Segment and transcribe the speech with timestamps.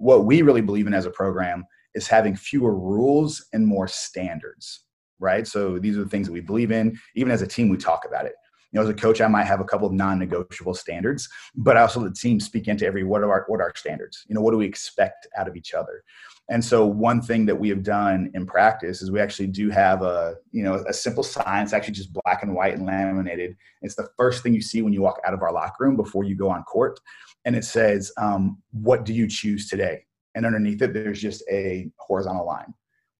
[0.00, 4.84] what we really believe in as a program is having fewer rules and more standards,
[5.18, 5.46] right?
[5.46, 6.98] So these are the things that we believe in.
[7.14, 8.32] Even as a team, we talk about it.
[8.72, 11.82] You know, as a coach, I might have a couple of non-negotiable standards, but I
[11.82, 14.24] also the team speak into every what are our what are our standards?
[14.28, 16.02] You know, what do we expect out of each other?
[16.48, 20.02] And so one thing that we have done in practice is we actually do have
[20.02, 21.62] a, you know, a simple sign.
[21.62, 23.56] It's actually just black and white and laminated.
[23.82, 26.24] It's the first thing you see when you walk out of our locker room before
[26.24, 26.98] you go on court.
[27.44, 30.04] And it says, um, what do you choose today?
[30.34, 32.72] And underneath it, there's just a horizontal line.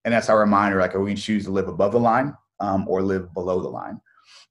[0.05, 2.35] And that's our reminder, like, are we going to choose to live above the line
[2.61, 4.01] um, or live below the line?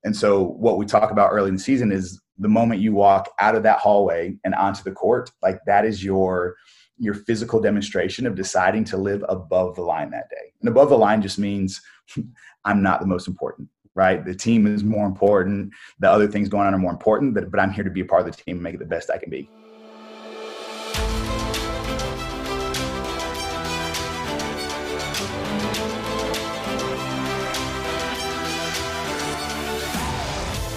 [0.03, 3.29] And so what we talk about early in the season is the moment you walk
[3.39, 6.55] out of that hallway and onto the court, like that is your–
[6.99, 10.53] your physical demonstration of deciding to live above the line that day.
[10.59, 11.81] And above the line just means
[12.65, 14.23] I'm not the most important, right?
[14.23, 15.73] The team is more important.
[15.99, 18.05] The other things going on are more important, but, but I'm here to be a
[18.05, 19.49] part of the team and make it the best I can be.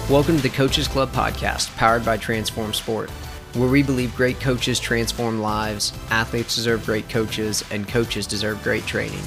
[0.09, 3.09] Welcome to the Coaches Club podcast, powered by Transform Sport
[3.55, 8.85] where we believe great coaches transform lives, athletes deserve great coaches, and coaches deserve great
[8.87, 9.21] training.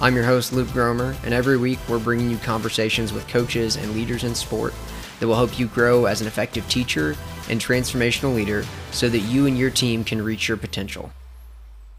[0.00, 3.92] I'm your host, Luke Gromer, and every week we're bringing you conversations with coaches and
[3.92, 4.74] leaders in sport
[5.20, 7.14] that will help you grow as an effective teacher
[7.48, 11.12] and transformational leader so that you and your team can reach your potential.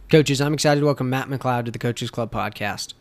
[0.10, 2.94] Coaches, I'm excited to welcome Matt McLeod to the Coaches Club podcast.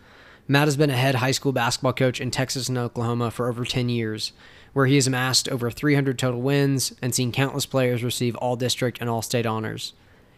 [0.46, 3.64] Matt has been a head high school basketball coach in Texas and Oklahoma for over
[3.64, 4.32] 10 years
[4.72, 8.98] where he has amassed over 300 total wins and seen countless players receive all district
[9.00, 9.92] and all state honors.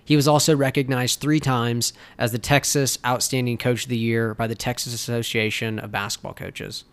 [0.05, 4.47] He was also recognized three times as the Texas Outstanding Coach of the Year by
[4.47, 6.85] the Texas Association of Basketball Coaches.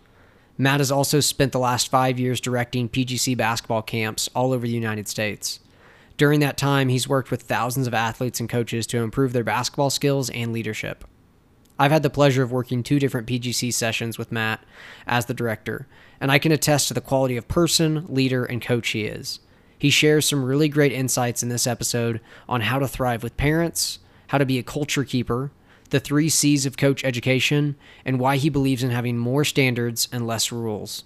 [0.58, 4.74] Matt has also spent the last five years directing PGC basketball camps all over the
[4.74, 5.60] United States.
[6.18, 9.92] During that time, he's worked with thousands of athletes and coaches to improve their basketball
[9.92, 11.04] skills and leadership.
[11.80, 14.64] I've had the pleasure of working two different PGC sessions with Matt
[15.06, 15.88] as the director,
[16.20, 19.40] and I can attest to the quality of person, leader, and coach he is.
[19.78, 24.00] He shares some really great insights in this episode on how to thrive with parents,
[24.28, 25.52] how to be a culture keeper,
[25.92, 30.26] the three C's of coach education, and why he believes in having more standards and
[30.26, 31.04] less rules.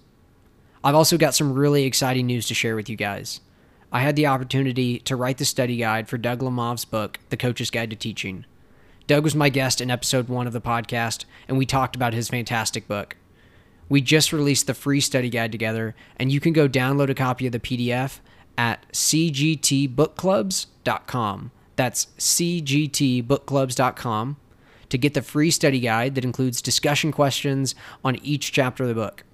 [0.84, 3.42] I've also got some really exciting news to share with you guys.
[3.92, 7.70] I had the opportunity to write the study guide for Doug Lemov's book, The Coach's
[7.70, 8.46] Guide to Teaching.
[9.12, 12.30] Doug was my guest in episode one of the podcast, and we talked about his
[12.30, 13.18] fantastic book.
[13.90, 17.46] We just released the free study guide together, and you can go download a copy
[17.46, 18.22] of the PDF
[18.58, 21.52] at cgtbookclubs.com.
[21.76, 24.38] That's cgtbookclubs.com
[24.88, 28.96] to get the free study guide that includes discussion questions on each chapter of the
[28.96, 29.26] book.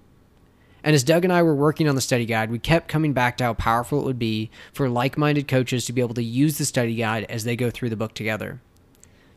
[0.84, 3.38] And as Doug and I were working on the study guide, we kept coming back
[3.38, 6.58] to how powerful it would be for like minded coaches to be able to use
[6.58, 8.60] the study guide as they go through the book together.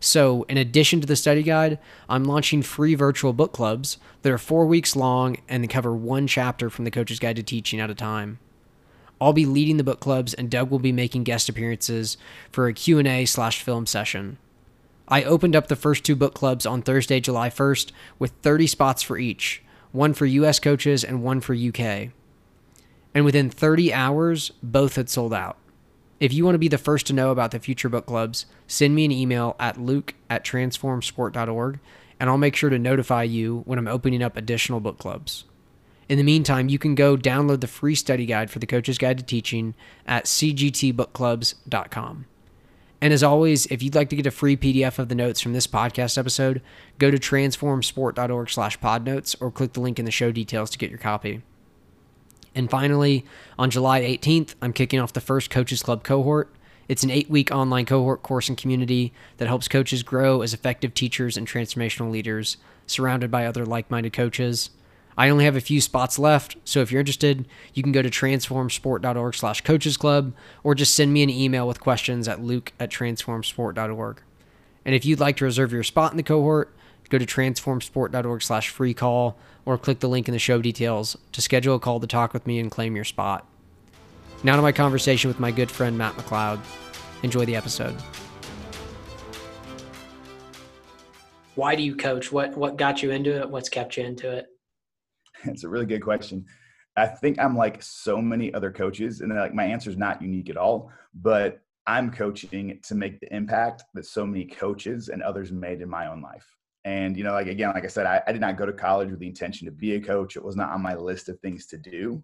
[0.02, 1.78] So, in addition to the study guide,
[2.08, 6.70] I'm launching free virtual book clubs that are four weeks long and cover one chapter
[6.70, 8.38] from the Coach's Guide to Teaching at a time.
[9.20, 12.16] I'll be leading the book clubs, and Doug will be making guest appearances
[12.50, 14.38] for a Q&A slash film session.
[15.06, 19.02] I opened up the first two book clubs on Thursday, July 1st, with 30 spots
[19.02, 19.62] for each,
[19.92, 20.58] one for U.S.
[20.58, 22.08] coaches and one for UK.
[23.12, 25.58] And within 30 hours, both had sold out.
[26.20, 28.94] If you want to be the first to know about the future book clubs, send
[28.94, 31.80] me an email at luke at transformsport.org
[32.20, 35.44] and I'll make sure to notify you when I'm opening up additional book clubs.
[36.08, 39.18] In the meantime, you can go download the free study guide for the Coach's Guide
[39.18, 39.74] to Teaching
[40.06, 42.26] at cgtbookclubs.com.
[43.00, 45.54] And as always, if you'd like to get a free PDF of the notes from
[45.54, 46.60] this podcast episode,
[46.98, 50.90] go to transformsport.org slash podnotes or click the link in the show details to get
[50.90, 51.42] your copy.
[52.54, 53.24] And finally,
[53.58, 56.54] on July 18th, I'm kicking off the first Coaches Club cohort.
[56.90, 60.92] It's an eight week online cohort course and community that helps coaches grow as effective
[60.92, 64.70] teachers and transformational leaders, surrounded by other like minded coaches.
[65.16, 68.10] I only have a few spots left, so if you're interested, you can go to
[68.10, 70.32] transformsport.org slash coaches club
[70.64, 74.22] or just send me an email with questions at luke at transformsport.org.
[74.84, 76.74] And if you'd like to reserve your spot in the cohort,
[77.08, 81.40] go to transformsport.org slash free call or click the link in the show details to
[81.40, 83.46] schedule a call to talk with me and claim your spot.
[84.42, 86.60] Now to my conversation with my good friend Matt McLeod.
[87.22, 87.94] Enjoy the episode.
[91.56, 92.32] Why do you coach?
[92.32, 93.50] What what got you into it?
[93.50, 94.46] What's kept you into it?
[95.44, 96.44] It's a really good question.
[96.96, 100.50] I think I'm like so many other coaches, and like my answer is not unique
[100.50, 100.90] at all.
[101.14, 105.88] But I'm coaching to make the impact that so many coaches and others made in
[105.88, 106.46] my own life.
[106.84, 109.10] And, you know, like again, like I said, I, I, did not go to college
[109.10, 110.36] with the intention to be a coach.
[110.36, 112.22] It was not on my list of things to do.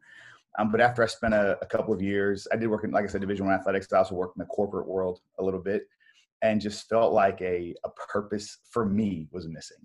[0.58, 3.04] Um, but after I spent a, a, couple of years, I did work in, like
[3.04, 3.92] I said, Division One athletics.
[3.92, 5.88] I also worked in the corporate world a little bit.
[6.42, 9.78] and just felt like a, a purpose for me was missing.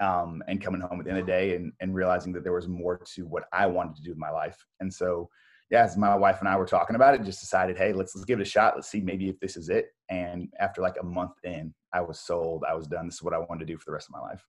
[0.00, 2.52] Um, and coming home at the end of the day and, and realizing that there
[2.52, 4.66] was more to what I wanted to do with my life.
[4.80, 5.28] And so,
[5.70, 8.24] yeah, as my wife and I were talking about it, just decided, hey, let's, let's
[8.24, 8.74] give it a shot.
[8.74, 9.94] Let's see maybe if this is it.
[10.10, 12.64] And after like a month in, I was sold.
[12.68, 13.06] I was done.
[13.06, 14.44] This is what I wanted to do for the rest of my life.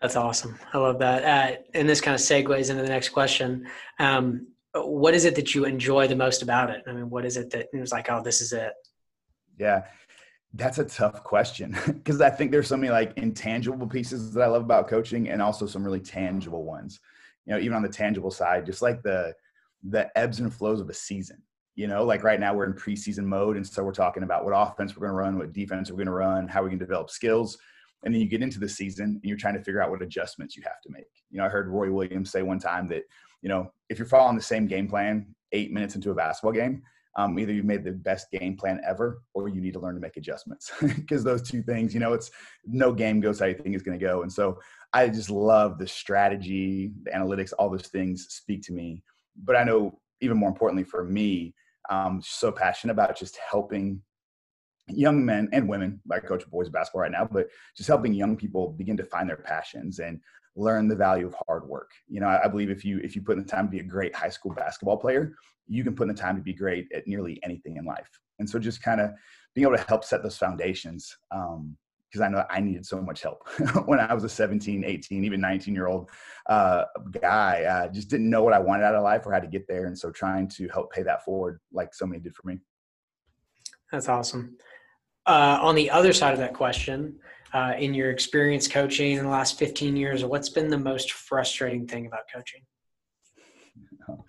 [0.00, 0.58] That's awesome.
[0.72, 1.24] I love that.
[1.24, 3.66] Uh, and this kind of segues into the next question.
[3.98, 6.84] Um, what is it that you enjoy the most about it?
[6.86, 8.72] I mean, what is it that it was like, oh, this is it?
[9.58, 9.82] Yeah,
[10.54, 14.46] that's a tough question because I think there's so many like intangible pieces that I
[14.46, 17.00] love about coaching and also some really tangible ones.
[17.46, 19.34] You know, even on the tangible side, just like the
[19.88, 21.42] the ebbs and flows of a season.
[21.74, 24.52] You know, like right now we're in preseason mode, and so we're talking about what
[24.52, 27.08] offense we're going to run, what defense we're going to run, how we can develop
[27.08, 27.56] skills,
[28.04, 30.56] and then you get into the season and you're trying to figure out what adjustments
[30.56, 31.08] you have to make.
[31.30, 33.02] You know, I heard Roy Williams say one time that
[33.42, 36.82] you know if you're following the same game plan eight minutes into a basketball game,
[37.18, 40.00] um, either you made the best game plan ever or you need to learn to
[40.00, 42.30] make adjustments because those two things you know it's
[42.64, 44.58] no game goes how you think it's going to go and so
[44.92, 49.02] i just love the strategy the analytics all those things speak to me
[49.44, 51.52] but i know even more importantly for me
[51.90, 54.00] i'm so passionate about just helping
[54.90, 58.70] young men and women i coach boys basketball right now but just helping young people
[58.70, 60.20] begin to find their passions and
[60.58, 61.92] learn the value of hard work.
[62.08, 63.84] You know, I, believe if you if you put in the time to be a
[63.84, 65.34] great high school basketball player,
[65.68, 68.08] you can put in the time to be great at nearly anything in life.
[68.38, 69.10] And so just kind of
[69.54, 71.76] being able to help set those foundations um,
[72.10, 73.48] because I know I needed so much help
[73.86, 76.10] when I was a 17, 18, even 19 year old
[76.48, 76.84] uh,
[77.20, 77.84] guy.
[77.84, 79.86] I just didn't know what I wanted out of life or how to get there.
[79.86, 82.58] And so trying to help pay that forward, like so many did for me.
[83.92, 84.56] That's awesome.
[85.28, 87.14] Uh, on the other side of that question,
[87.52, 91.86] uh, in your experience coaching in the last 15 years, what's been the most frustrating
[91.86, 92.62] thing about coaching?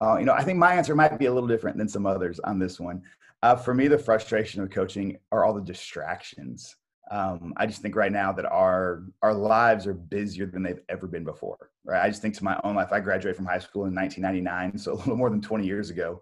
[0.00, 2.40] Uh, you know, I think my answer might be a little different than some others
[2.40, 3.00] on this one.
[3.40, 6.74] Uh, for me, the frustration of coaching are all the distractions.
[7.12, 11.06] Um, I just think right now that our our lives are busier than they've ever
[11.06, 11.70] been before.
[11.84, 12.02] Right?
[12.02, 12.88] I just think to my own life.
[12.90, 16.20] I graduated from high school in 1999, so a little more than 20 years ago.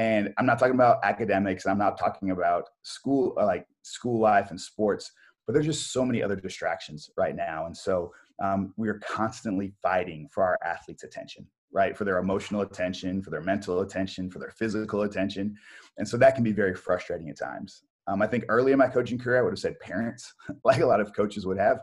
[0.00, 1.66] And I'm not talking about academics.
[1.66, 5.12] I'm not talking about school, like school life and sports
[5.46, 7.66] but there's just so many other distractions right now.
[7.66, 11.96] And so um, we are constantly fighting for our athletes attention right?
[11.96, 15.56] For their emotional attention for their mental attention for their physical attention.
[15.98, 17.82] And so that can be very frustrating at times.
[18.06, 20.32] Um, i think early in my coaching career i would have said parents
[20.64, 21.80] like a lot of coaches would have.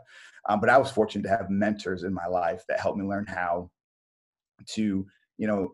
[0.48, 3.26] Um, but i was fortunate to have mentors in my life that helped me learn
[3.26, 3.70] how
[4.74, 5.06] to
[5.38, 5.72] you know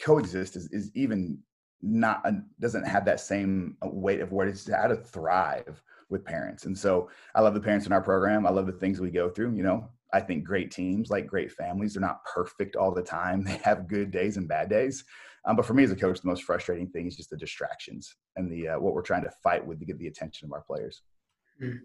[0.00, 1.38] coexist is, is even
[1.82, 2.24] not
[2.60, 6.64] doesn't have that same weight of what it's how to thrive with parents.
[6.66, 8.46] And so I love the parents in our program.
[8.46, 9.54] I love the things we go through.
[9.54, 13.44] You know, I think great teams, like great families, they're not perfect all the time.
[13.46, 15.04] They have good days and bad days.
[15.44, 18.16] Um, but for me as a coach, the most frustrating thing is just the distractions
[18.34, 20.62] and the uh, what we're trying to fight with to get the attention of our
[20.62, 21.02] players.
[21.62, 21.78] Mm.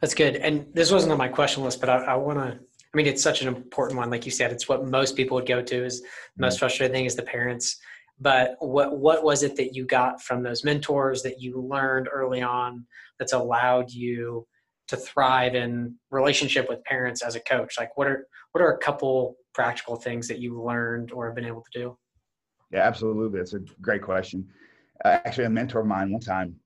[0.00, 0.36] That's good.
[0.36, 2.58] And this wasn't on my question list, but I, I want to.
[2.94, 4.10] I mean, it's such an important one.
[4.10, 5.84] Like you said, it's what most people would go to.
[5.84, 6.08] Is the
[6.38, 6.60] most mm-hmm.
[6.60, 7.78] frustrating thing is the parents.
[8.20, 12.42] But what what was it that you got from those mentors that you learned early
[12.42, 12.86] on
[13.18, 14.46] that's allowed you
[14.88, 17.74] to thrive in relationship with parents as a coach?
[17.78, 21.44] Like what are what are a couple practical things that you learned or have been
[21.44, 21.98] able to do?
[22.72, 23.38] Yeah, absolutely.
[23.38, 24.46] That's a great question.
[25.04, 26.56] Uh, actually, a mentor of mine one time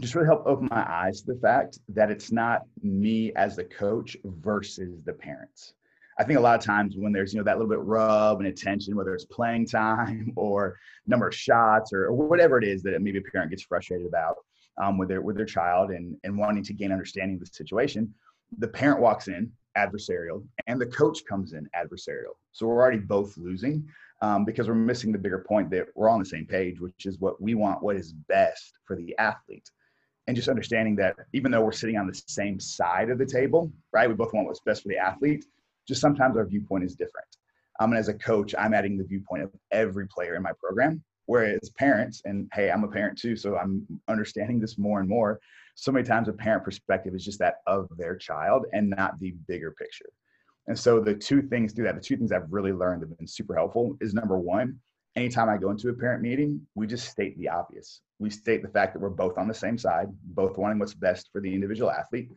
[0.00, 3.64] just really helped open my eyes to the fact that it's not me as the
[3.64, 5.74] coach versus the parents.
[6.18, 8.48] I think a lot of times when there's you know that little bit rub and
[8.48, 13.00] attention, whether it's playing time or number of shots or, or whatever it is that
[13.00, 14.36] maybe a parent gets frustrated about,
[14.82, 18.12] um, with their with their child and and wanting to gain understanding of the situation,
[18.58, 22.34] the parent walks in adversarial and the coach comes in adversarial.
[22.52, 23.86] So we're already both losing
[24.22, 27.18] um, because we're missing the bigger point that we're on the same page, which is
[27.20, 29.70] what we want, what is best for the athlete.
[30.26, 33.70] And just understanding that even though we're sitting on the same side of the table,
[33.92, 35.44] right, we both want what's best for the athlete,
[35.86, 37.28] just sometimes our viewpoint is different.
[37.78, 41.02] Um, and as a coach, I'm adding the viewpoint of every player in my program
[41.26, 45.40] Whereas parents, and hey, I'm a parent too, so I'm understanding this more and more.
[45.74, 49.34] So many times a parent perspective is just that of their child and not the
[49.46, 50.08] bigger picture.
[50.68, 51.96] And so the two things do that.
[51.96, 54.78] The two things I've really learned that have been super helpful is number one,
[55.16, 58.00] anytime I go into a parent meeting, we just state the obvious.
[58.18, 61.28] We state the fact that we're both on the same side, both wanting what's best
[61.32, 62.30] for the individual athlete,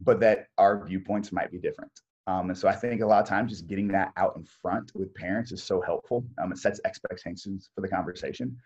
[0.00, 1.92] but that our viewpoints might be different.
[2.26, 4.92] Um, and so I think a lot of times just getting that out in front
[4.94, 6.24] with parents is so helpful.
[6.40, 8.56] Um, it sets expectations for the conversation.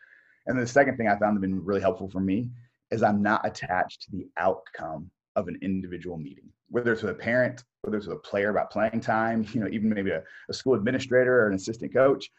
[0.47, 2.51] And the second thing I found to been really helpful for me
[2.91, 7.15] is I'm not attached to the outcome of an individual meeting, whether it's with a
[7.15, 10.53] parent, whether it's with a player about playing time, you know, even maybe a, a
[10.53, 12.31] school administrator or an assistant coach.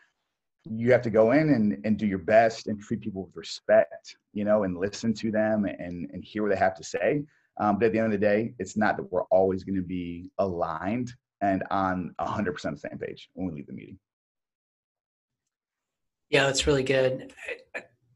[0.70, 4.16] you have to go in and, and do your best and treat people with respect,
[4.34, 7.24] you know, and listen to them and, and hear what they have to say.
[7.60, 9.82] Um, but at the end of the day, it's not that we're always going to
[9.82, 11.12] be aligned
[11.42, 14.00] and on 100% the same page when we leave the meeting.
[16.30, 17.34] Yeah, that's really good.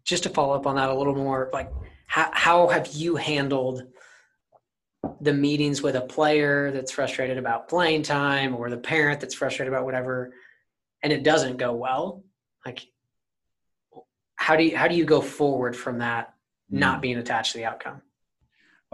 [0.04, 1.72] Just to follow up on that a little more, like
[2.08, 3.84] how, how have you handled
[5.22, 9.74] the meetings with a player that's frustrated about playing time or the parent that's frustrated
[9.74, 10.34] about whatever
[11.04, 12.24] and it doesn't go well
[12.66, 12.86] like
[14.36, 16.34] how do you how do you go forward from that
[16.70, 17.02] not hmm.
[17.02, 18.02] being attached to the outcome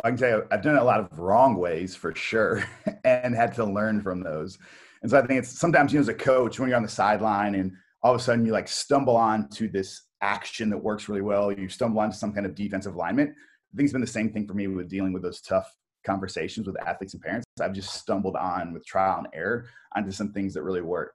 [0.04, 2.64] i can tell you i've done it a lot of wrong ways for sure
[3.04, 4.58] and had to learn from those.
[5.02, 6.90] And so i think it's sometimes you know as a coach when you're on the
[6.90, 7.72] sideline and
[8.04, 11.70] all of a sudden you like stumble onto this action that works really well you
[11.70, 14.54] stumble onto some kind of defensive alignment i think it's been the same thing for
[14.54, 15.72] me with dealing with those tough
[16.06, 17.46] conversations with athletes and parents.
[17.62, 21.14] I've just stumbled on with trial and error onto some things that really work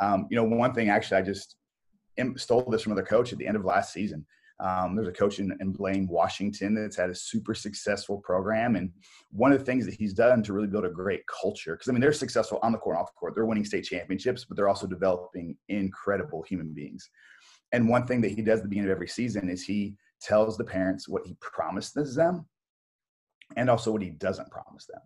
[0.00, 1.56] um, you know one thing actually i just
[2.36, 4.26] stole this from another coach at the end of last season.
[4.62, 8.76] Um, there's a coach in, in, Blaine, Washington, that's had a super successful program.
[8.76, 8.92] And
[9.32, 11.92] one of the things that he's done to really build a great culture, because I
[11.92, 13.34] mean, they're successful on the court and off the court.
[13.34, 17.10] They're winning state championships, but they're also developing incredible human beings.
[17.72, 20.56] And one thing that he does at the beginning of every season is he tells
[20.56, 22.46] the parents what he promises them
[23.56, 25.00] and also what he doesn't promise them.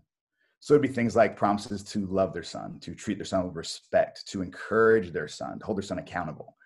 [0.60, 3.56] So it'd be things like promises to love their son, to treat their son with
[3.56, 6.56] respect, to encourage their son, to hold their son accountable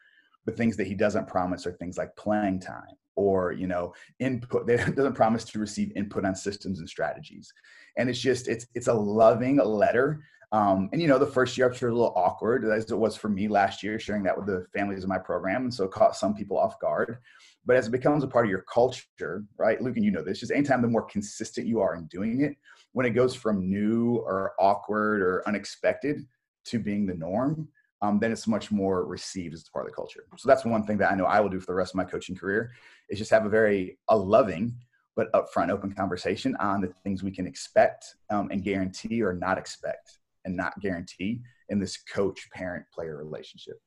[0.46, 4.66] the things that he doesn't promise are things like playing time or you know input
[4.66, 7.52] they doesn't promise to receive input on systems and strategies.
[7.96, 10.22] And it's just it's it's a loving letter.
[10.52, 13.16] Um, and you know the first year i'm sure a little awkward as it was
[13.16, 15.92] for me last year sharing that with the families of my program and so it
[15.92, 17.18] caught some people off guard.
[17.64, 20.40] But as it becomes a part of your culture right luke and you know this
[20.40, 22.56] just anytime the more consistent you are in doing it
[22.92, 26.26] when it goes from new or awkward or unexpected
[26.64, 27.68] to being the norm
[28.02, 30.24] um, then it's much more received as part of the culture.
[30.36, 32.04] So that's one thing that I know I will do for the rest of my
[32.04, 32.72] coaching career
[33.08, 34.74] is just have a very a loving
[35.16, 39.58] but upfront, open conversation on the things we can expect um, and guarantee or not
[39.58, 43.80] expect and not guarantee in this coach parent player relationship.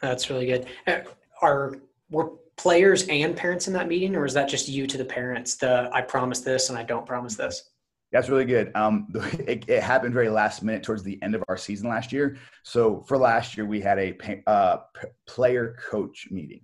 [0.00, 0.66] That's really good.
[0.86, 1.00] Uh,
[1.42, 1.74] are
[2.10, 5.56] were players and parents in that meeting, or is that just you to the parents?
[5.56, 7.70] The I promise this and I don't promise this.
[8.12, 8.72] That's really good.
[8.74, 9.08] Um,
[9.46, 12.36] it, it, happened very last minute towards the end of our season last year.
[12.64, 14.78] So for last year, we had a uh,
[15.26, 16.62] player coach meeting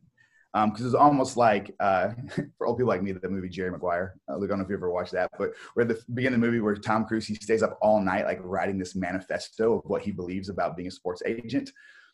[0.53, 2.11] because um, it's almost like uh,
[2.59, 4.15] for old people like me, the movie Jerry Maguire.
[4.29, 6.41] Uh, I don't know if you ever watched that, but we're at the beginning of
[6.41, 9.83] the movie where Tom Cruise he stays up all night like writing this manifesto of
[9.85, 11.71] what he believes about being a sports agent.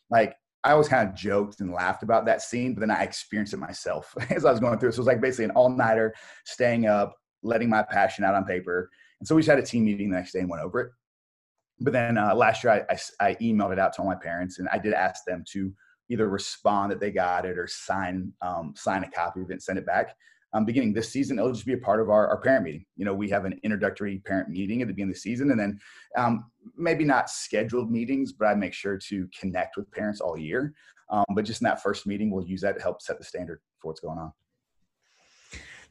[0.09, 0.35] Like
[0.65, 3.57] I always kind of joked and laughed about that scene, but then I experienced it
[3.57, 4.89] myself as I was going through.
[4.89, 4.93] It.
[4.93, 6.13] So it was like basically an all nighter,
[6.45, 8.89] staying up, letting my passion out on paper
[9.23, 10.91] and so we just had a team meeting the next day and went over it.
[11.79, 14.59] But then uh, last year, I, I, I, emailed it out to all my parents,
[14.59, 15.73] and I did ask them to
[16.09, 19.63] either respond that they got it or sign um, sign a copy of it and
[19.63, 20.13] send it back.
[20.51, 22.85] Um, beginning this season, it'll just be a part of our, our parent meeting.
[22.97, 25.59] You know, we have an introductory parent meeting at the beginning of the season, and
[25.59, 25.79] then
[26.17, 30.73] um, maybe not scheduled meetings, but I make sure to connect with parents all year.
[31.09, 33.61] Um, but just in that first meeting, we'll use that to help set the standard
[33.79, 34.33] for what's going on.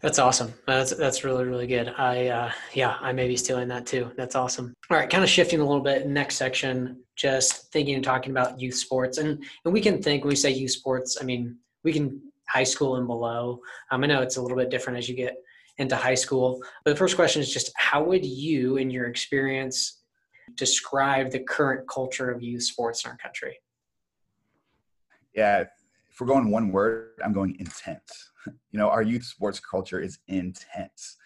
[0.03, 0.53] That's awesome.
[0.67, 1.95] That's that's really really good.
[1.97, 4.11] I uh, yeah, I may be stealing that too.
[4.17, 4.75] That's awesome.
[4.91, 6.09] All right, kind of shifting a little bit.
[6.09, 10.31] Next section, just thinking and talking about youth sports, and and we can think when
[10.31, 11.19] we say youth sports.
[11.21, 13.61] I mean, we can high school and below.
[13.93, 15.37] Um, I know it's a little bit different as you get
[15.79, 16.61] into high school.
[16.85, 20.03] But the first question is just how would you, in your experience,
[20.57, 23.57] describe the current culture of youth sports in our country?
[25.33, 30.01] Yeah, if we're going one word, I'm going intense you know, our youth sports culture
[30.01, 31.17] is intense.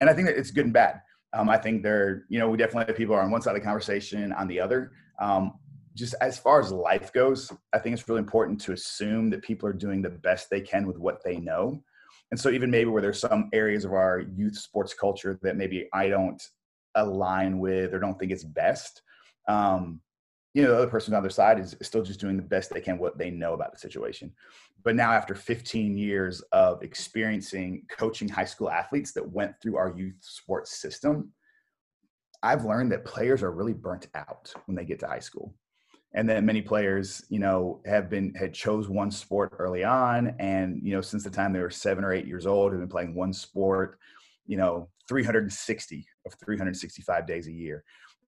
[0.00, 1.00] And I think that it's good and bad.
[1.32, 3.60] Um, I think there, you know, we definitely have people are on one side of
[3.60, 4.92] the conversation, on the other.
[5.20, 5.54] Um,
[5.94, 9.68] just as far as life goes, I think it's really important to assume that people
[9.68, 11.82] are doing the best they can with what they know.
[12.30, 15.88] And so, even maybe where there's some areas of our youth sports culture that maybe
[15.92, 16.42] I don't
[16.94, 19.02] align with or don't think it's best,
[19.48, 20.00] um,
[20.54, 22.70] you know, the other person on the other side is still just doing the best
[22.70, 24.32] they can what they know about the situation.
[24.84, 29.94] But now, after 15 years of experiencing coaching high school athletes that went through our
[29.96, 31.32] youth sports system,
[32.42, 35.54] I've learned that players are really burnt out when they get to high school.
[36.14, 40.78] And that many players, you know, have been had chose one sport early on, and
[40.82, 43.14] you know, since the time they were seven or eight years old, have been playing
[43.14, 43.98] one sport,
[44.46, 47.82] you know, 360 of 365 days a year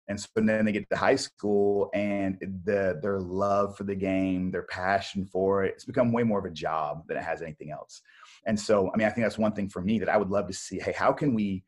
[0.09, 4.51] and so then they get to high school and the their love for the game
[4.51, 7.71] their passion for it it's become way more of a job than it has anything
[7.71, 8.03] else.
[8.47, 10.47] And so i mean i think that's one thing for me that i would love
[10.49, 11.65] to see hey how can we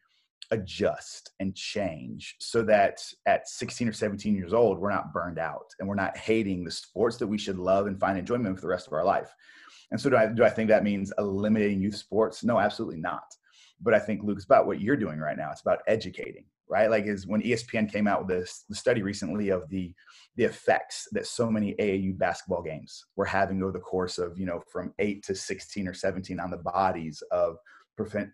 [0.52, 5.74] adjust and change so that at 16 or 17 years old we're not burned out
[5.78, 8.68] and we're not hating the sports that we should love and find enjoyment for the
[8.68, 9.34] rest of our life?
[9.90, 12.44] And so do I, do I think that means eliminating youth sports?
[12.44, 13.24] No absolutely not.
[13.80, 15.50] But i think luke it's about what you're doing right now.
[15.50, 19.50] It's about educating right like is when espn came out with this the study recently
[19.50, 19.92] of the
[20.36, 24.46] the effects that so many aau basketball games were having over the course of you
[24.46, 27.56] know from 8 to 16 or 17 on the bodies of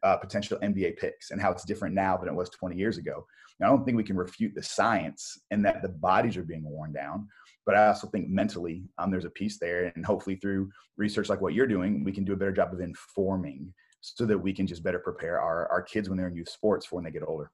[0.03, 3.25] uh, potential NBA picks and how it's different now than it was 20 years ago.
[3.61, 6.65] Now, I don't think we can refute the science and that the bodies are being
[6.65, 7.29] worn down,
[7.65, 9.93] but I also think mentally um, there's a piece there.
[9.95, 12.81] And hopefully, through research like what you're doing, we can do a better job of
[12.81, 16.49] informing so that we can just better prepare our, our kids when they're in youth
[16.49, 17.53] sports for when they get older.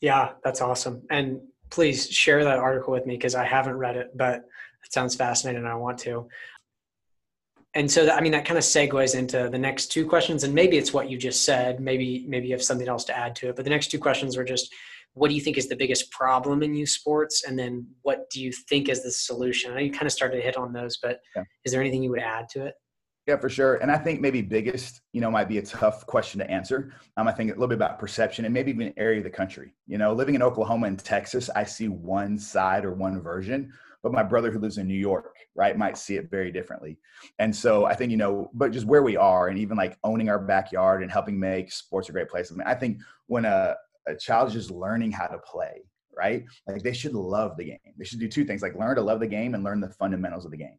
[0.00, 1.02] Yeah, that's awesome.
[1.10, 1.40] And
[1.70, 4.36] please share that article with me because I haven't read it, but
[4.84, 6.28] it sounds fascinating and I want to.
[7.74, 10.52] And so that, i mean that kind of segues into the next two questions and
[10.52, 11.80] maybe it's what you just said.
[11.80, 14.36] Maybe maybe you have something else to add to it but the next two questions
[14.36, 14.72] were just
[15.14, 17.44] what do you think is the biggest problem in youth sports?
[17.44, 19.70] And then what do you think is the solution?
[19.70, 21.44] I know you kind of started to hit on those but yeah.
[21.64, 22.74] is there anything you would add to it
[23.30, 23.76] yeah, for sure.
[23.76, 26.92] And I think maybe biggest, you know, might be a tough question to answer.
[27.16, 29.74] Um, I think a little bit about perception and maybe even area of the country.
[29.86, 33.72] You know, living in Oklahoma and Texas, I see one side or one version
[34.02, 36.98] but my brother who lives in New York, right, might see it very differently.
[37.38, 40.28] And so I think, you know, but just where we are and even like owning
[40.28, 42.50] our backyard and helping make sports a great place.
[42.50, 45.82] I mean, I think when a, a child is just learning how to play,
[46.16, 47.78] right, like they should love the game.
[47.98, 50.44] They should do two things like learn to love the game and learn the fundamentals
[50.44, 50.78] of the game.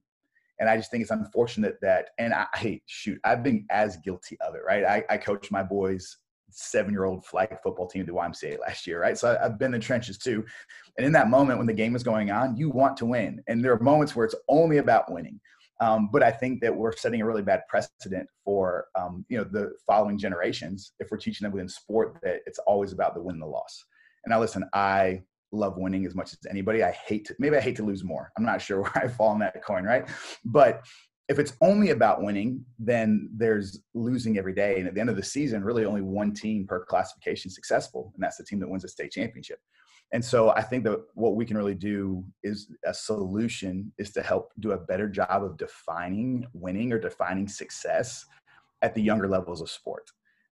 [0.62, 4.38] And I just think it's unfortunate that, and I hate, shoot, I've been as guilty
[4.42, 4.86] of it, right?
[4.86, 6.18] I, I coach my boys
[6.52, 9.18] seven year old flag football team the YMCA last year, right?
[9.18, 10.46] So I've been in the trenches too.
[10.98, 13.42] And in that moment when the game is going on, you want to win.
[13.48, 15.40] And there are moments where it's only about winning.
[15.80, 19.44] Um, but I think that we're setting a really bad precedent for um, you know
[19.44, 23.34] the following generations if we're teaching them within sport that it's always about the win
[23.34, 23.84] and the loss.
[24.24, 26.84] And now listen, I love winning as much as anybody.
[26.84, 28.32] I hate to, maybe I hate to lose more.
[28.38, 30.08] I'm not sure where I fall on that coin, right?
[30.46, 30.86] But
[31.30, 34.80] if it's only about winning, then there's losing every day.
[34.80, 38.24] And at the end of the season, really only one team per classification successful, and
[38.24, 39.60] that's the team that wins the state championship.
[40.14, 44.22] And so I think that what we can really do is a solution is to
[44.22, 48.26] help do a better job of defining winning or defining success
[48.82, 50.12] at the younger levels of sport.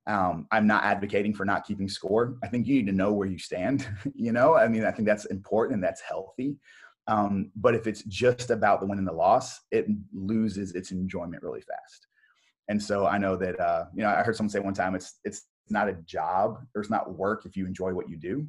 [0.08, 2.38] Um, I'm not advocating for not keeping score.
[2.44, 3.88] I think you need to know where you stand.
[4.16, 6.56] you know, I mean, I think that's important and that's healthy.
[7.08, 11.44] Um, but if it's just about the win and the loss, it loses its enjoyment
[11.44, 12.08] really fast.
[12.70, 15.20] And so I know that uh, you know I heard someone say one time it's
[15.24, 18.48] it's not a job or it's not work if you enjoy what you do.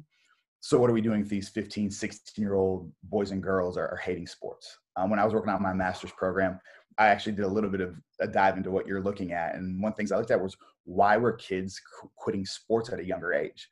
[0.61, 3.87] So what are we doing if these 15, 16 year old boys and girls are,
[3.87, 4.77] are hating sports?
[4.97, 6.59] Um, when I was working on my master's program,
[6.97, 9.55] I actually did a little bit of a dive into what you're looking at.
[9.55, 10.57] And one of the things I looked at was
[10.89, 11.79] why were kids
[12.15, 13.67] quitting sports at a younger age?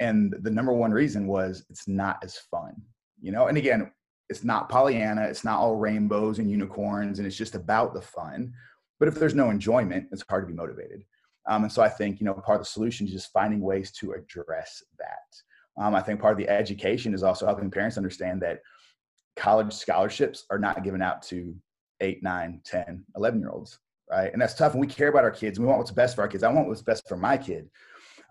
[0.00, 2.80] And the number one reason was it's not as fun,
[3.20, 3.46] you know.
[3.46, 3.90] And again,
[4.28, 8.52] it's not Pollyanna, it's not all rainbows and unicorns, and it's just about the fun.
[9.00, 11.04] But if there's no enjoyment, it's hard to be motivated.
[11.48, 13.90] Um, and so I think you know part of the solution is just finding ways
[13.92, 15.82] to address that.
[15.82, 18.60] Um, I think part of the education is also helping parents understand that
[19.36, 21.54] college scholarships are not given out to
[22.00, 23.78] 8, 9, 10, 11 year olds,
[24.10, 24.32] right?
[24.32, 24.72] And that's tough.
[24.72, 25.58] And we care about our kids.
[25.58, 26.42] And we want what's best for our kids.
[26.42, 27.68] I want what's best for my kid.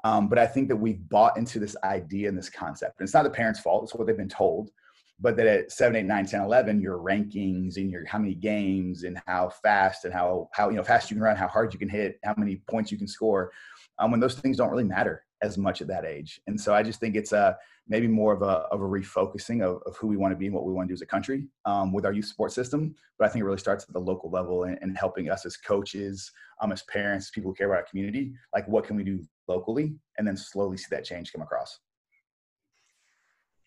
[0.03, 2.99] Um, but I think that we've bought into this idea and this concept.
[2.99, 4.71] And it's not the parents' fault, it's what they've been told
[5.19, 9.03] but that at 7 8 9 10 11 your rankings and your how many games
[9.03, 11.79] and how fast and how how you know fast you can run how hard you
[11.79, 13.51] can hit how many points you can score
[13.99, 16.81] um, when those things don't really matter as much at that age and so i
[16.81, 17.57] just think it's a
[17.89, 20.53] maybe more of a, of a refocusing of, of who we want to be and
[20.53, 23.25] what we want to do as a country um, with our youth support system but
[23.25, 26.31] i think it really starts at the local level and, and helping us as coaches
[26.61, 29.95] um, as parents people who care about our community like what can we do locally
[30.17, 31.79] and then slowly see that change come across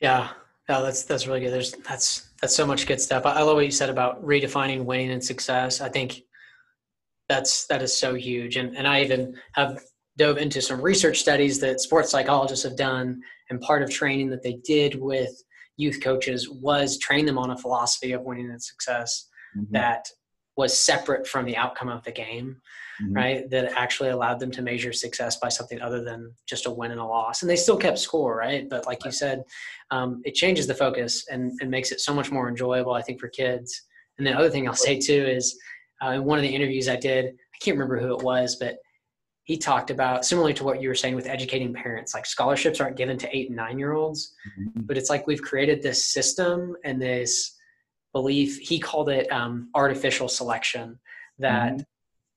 [0.01, 0.31] yeah
[0.71, 1.53] no, that's that's really good.
[1.53, 3.27] There's that's that's so much good stuff.
[3.27, 5.81] I, I love what you said about redefining winning and success.
[5.81, 6.23] I think
[7.29, 8.57] that's that is so huge.
[8.57, 9.83] And and I even have
[10.17, 14.43] dove into some research studies that sports psychologists have done, and part of training that
[14.43, 15.31] they did with
[15.77, 19.73] youth coaches was train them on a philosophy of winning and success mm-hmm.
[19.73, 20.07] that
[20.57, 22.61] was separate from the outcome of the game
[23.03, 23.13] mm-hmm.
[23.13, 23.51] right?
[23.51, 27.01] That actually allowed them to measure success by something other than just a win and
[27.01, 27.43] a loss.
[27.43, 28.69] And they still kept score, right?
[28.69, 29.07] But like right.
[29.07, 29.43] you said,
[29.91, 33.21] um, it changes the focus and, and makes it so much more enjoyable, I think,
[33.21, 33.83] for kids.
[34.19, 35.59] And the other thing I'll say too is
[36.05, 38.77] uh, in one of the interviews I did, I can't remember who it was, but
[39.51, 42.97] he talked about similarly to what you were saying with educating parents like scholarships aren't
[42.97, 44.81] given to eight and nine year olds mm-hmm.
[44.83, 47.57] but it's like we've created this system and this
[48.13, 50.99] belief he called it um, artificial selection
[51.39, 51.83] that mm-hmm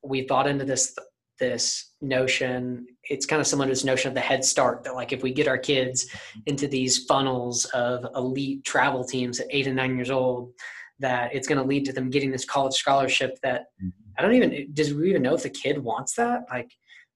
[0.04, 0.95] we've bought into this
[1.39, 5.12] this notion it's kind of similar to this notion of the head start that like
[5.12, 6.08] if we get our kids
[6.45, 10.52] into these funnels of elite travel teams at eight and nine years old
[10.99, 13.89] that it's going to lead to them getting this college scholarship that mm-hmm.
[14.17, 16.71] i don't even does we even know if the kid wants that like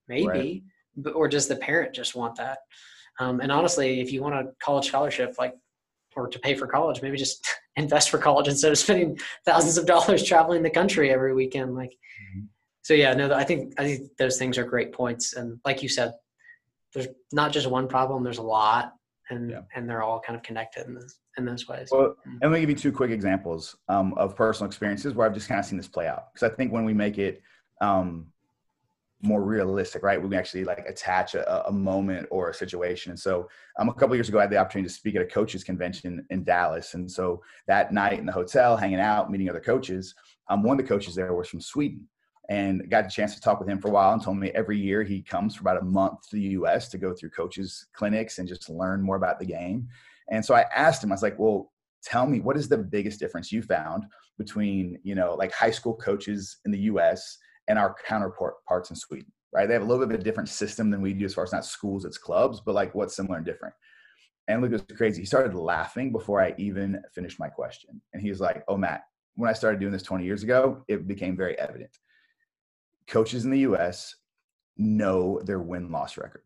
[0.08, 0.63] maybe right.
[0.96, 2.60] but, or does the parent just want that
[3.20, 5.54] um, and honestly if you want a college scholarship like
[6.15, 9.86] or to pay for college maybe just invest for college instead of spending thousands of
[9.86, 12.46] dollars traveling the country every weekend like mm-hmm
[12.88, 15.89] so yeah, no, I think I think those things are great points, and like you
[15.89, 16.13] said,
[16.93, 18.24] there's not just one problem.
[18.24, 18.93] There's a lot,
[19.30, 19.62] and yeah.
[19.76, 21.89] and they're all kind of connected in this, in those ways.
[21.91, 22.38] Well, mm-hmm.
[22.41, 25.50] and let me give you two quick examples um, of personal experiences where I've just
[25.50, 26.32] kind of seen this play out.
[26.34, 27.41] Because I think when we make it
[27.82, 28.28] um,
[29.21, 33.12] more realistic, right, we actually like attach a, a moment or a situation.
[33.12, 33.49] And so,
[33.80, 36.25] um, a couple years ago, I had the opportunity to speak at a coaches convention
[36.30, 40.13] in Dallas, and so that night in the hotel, hanging out, meeting other coaches,
[40.49, 42.08] um, one of the coaches there was from Sweden
[42.49, 44.77] and got a chance to talk with him for a while and told me every
[44.77, 48.39] year he comes for about a month to the US to go through coaches clinics
[48.39, 49.88] and just learn more about the game.
[50.30, 51.71] And so I asked him, I was like, well,
[52.03, 54.06] tell me what is the biggest difference you found
[54.38, 59.32] between, you know, like high school coaches in the US and our counterparts in Sweden,
[59.53, 59.67] right?
[59.67, 61.51] They have a little bit of a different system than we do as far as
[61.51, 63.73] not schools, it's clubs, but like what's similar and different.
[64.47, 65.21] And Luke was crazy.
[65.21, 68.01] He started laughing before I even finished my question.
[68.13, 69.03] And he was like, oh, Matt,
[69.36, 71.91] when I started doing this 20 years ago, it became very evident
[73.08, 74.15] coaches in the US
[74.77, 76.43] know their win loss record.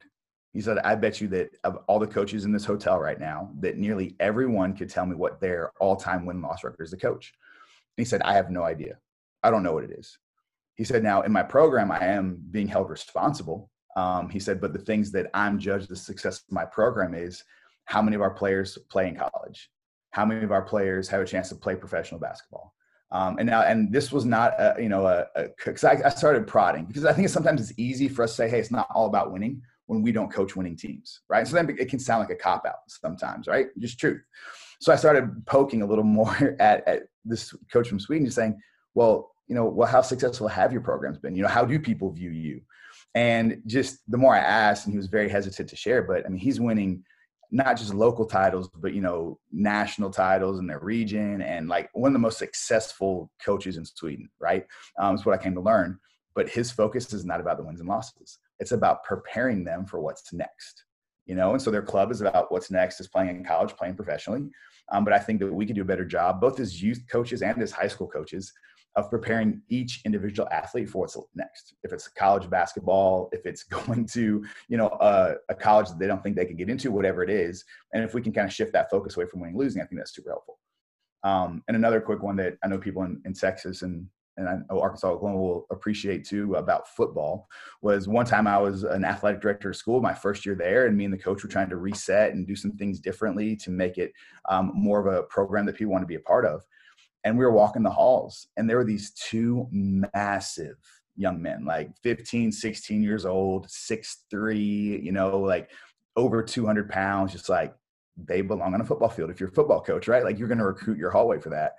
[0.53, 3.51] He said, I bet you that of all the coaches in this hotel right now,
[3.59, 6.97] that nearly everyone could tell me what their all time win loss record is a
[6.97, 7.33] coach.
[7.97, 8.97] And he said, I have no idea.
[9.43, 10.17] I don't know what it is.
[10.75, 13.69] He said, now in my program, I am being held responsible.
[13.95, 17.43] Um, he said, but the things that I'm judged the success of my program is
[17.85, 19.69] how many of our players play in college?
[20.11, 22.73] How many of our players have a chance to play professional basketball?
[23.11, 25.25] Um, and now, and this was not, a, you know, a,
[25.57, 28.49] because I, I, started prodding because I think sometimes it's easy for us to say,
[28.49, 31.45] hey, it's not all about winning when we don't coach winning teams, right?
[31.45, 33.67] So then it can sound like a cop out sometimes, right?
[33.79, 34.21] Just truth.
[34.79, 38.57] So I started poking a little more at, at this coach from Sweden, just saying,
[38.93, 41.35] well, you know, well, how successful have your programs been?
[41.35, 42.61] You know, how do people view you?
[43.15, 46.29] And just the more I asked, and he was very hesitant to share, but I
[46.29, 47.03] mean, he's winning
[47.51, 52.09] not just local titles, but you know, national titles in their region, and like one
[52.09, 54.29] of the most successful coaches in Sweden.
[54.39, 54.65] Right,
[54.97, 55.99] um, is what I came to learn.
[56.33, 59.99] But his focus is not about the wins and losses; it's about preparing them for
[59.99, 60.85] what's next.
[61.25, 63.95] You know, and so their club is about what's next is playing in college, playing
[63.95, 64.49] professionally.
[64.91, 67.41] Um, but I think that we can do a better job, both as youth coaches
[67.41, 68.51] and as high school coaches,
[68.95, 71.75] of preparing each individual athlete for what's next.
[71.83, 76.07] If it's college basketball, if it's going to, you know, a, a, college that they
[76.07, 77.63] don't think they can get into, whatever it is.
[77.93, 79.99] And if we can kind of shift that focus away from winning losing, I think
[79.99, 80.59] that's super helpful.
[81.23, 84.55] Um, and another quick one that I know people in, in Texas and and I
[84.69, 87.47] know Arkansas Oklahoma will appreciate too about football
[87.81, 90.97] was one time I was an athletic director of school my first year there, and
[90.97, 93.97] me and the coach were trying to reset and do some things differently to make
[93.97, 94.13] it
[94.49, 96.63] um, more of a program that people want to be a part of
[97.23, 100.77] and we were walking the halls and there were these two massive
[101.15, 105.69] young men like 15 16 years old six three you know like
[106.15, 107.73] over 200 pounds just like
[108.17, 110.23] they belong on a football field if you're a football coach right?
[110.23, 111.73] Like you're going to recruit your hallway for that.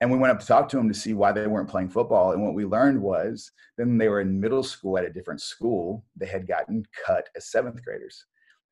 [0.00, 2.32] And we went up to talk to them to see why they weren't playing football
[2.32, 6.04] and what we learned was then they were in middle school at a different school
[6.16, 8.24] they had gotten cut as seventh graders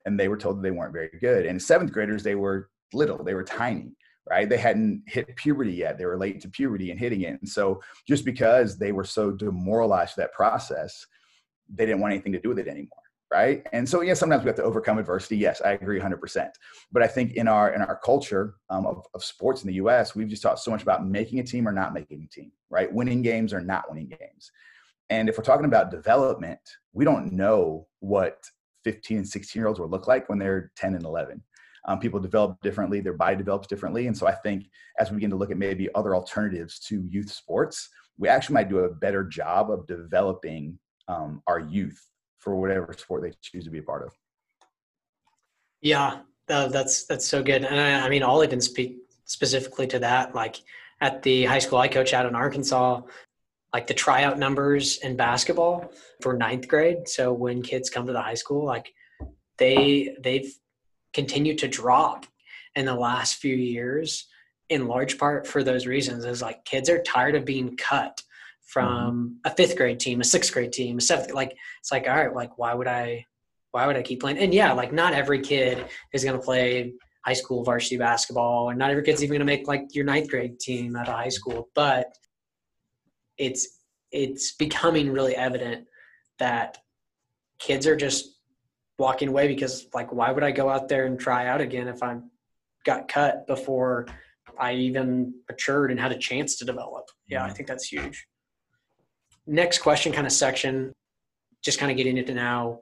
[0.06, 1.46] and they were told they weren't very good.
[1.46, 3.96] And seventh graders they were little they were tiny
[4.28, 4.48] right?
[4.48, 5.98] They hadn't hit puberty yet.
[5.98, 7.40] They were late to puberty and hitting it.
[7.40, 11.06] And so just because they were so demoralized that process,
[11.72, 12.96] they didn't want anything to do with it anymore.
[13.32, 13.64] Right.
[13.72, 15.36] And so, yeah, sometimes we have to overcome adversity.
[15.36, 16.50] Yes, I agree 100%.
[16.90, 20.16] But I think in our in our culture um, of, of sports in the U.S.,
[20.16, 22.92] we've just talked so much about making a team or not making a team, right?
[22.92, 24.50] Winning games or not winning games.
[25.10, 26.58] And if we're talking about development,
[26.92, 28.42] we don't know what
[28.82, 31.40] 15 and 16 year olds will look like when they're 10 and 11
[31.86, 34.06] um, people develop differently, their body develops differently.
[34.06, 37.30] And so I think as we begin to look at maybe other alternatives to youth
[37.30, 37.88] sports,
[38.18, 42.00] we actually might do a better job of developing um, our youth
[42.38, 44.12] for whatever sport they choose to be a part of.
[45.80, 47.64] Yeah, uh, that's that's so good.
[47.64, 50.34] And I, I mean, Ollie didn't speak specifically to that.
[50.34, 50.56] Like
[51.00, 53.00] at the high school I coach out in Arkansas,
[53.72, 57.08] like the tryout numbers in basketball for ninth grade.
[57.08, 58.92] So when kids come to the high school, like
[59.58, 60.52] they they've
[61.12, 62.26] continued to drop
[62.76, 64.26] in the last few years
[64.68, 68.22] in large part for those reasons is like kids are tired of being cut
[68.62, 69.52] from mm-hmm.
[69.52, 72.34] a fifth grade team a sixth grade team a seventh like it's like all right
[72.34, 73.24] like why would i
[73.72, 76.92] why would i keep playing and yeah like not every kid is going to play
[77.24, 80.30] high school varsity basketball and not every kid's even going to make like your ninth
[80.30, 82.14] grade team at a high school but
[83.36, 83.80] it's
[84.12, 85.86] it's becoming really evident
[86.38, 86.78] that
[87.58, 88.39] kids are just
[89.00, 92.02] walking away because like why would I go out there and try out again if
[92.02, 92.18] I
[92.84, 94.06] got cut before
[94.58, 97.06] I even matured and had a chance to develop.
[97.26, 97.54] Yeah, I mm-hmm.
[97.56, 98.26] think that's huge.
[99.46, 100.92] Next question kind of section,
[101.64, 102.80] just kind of getting into now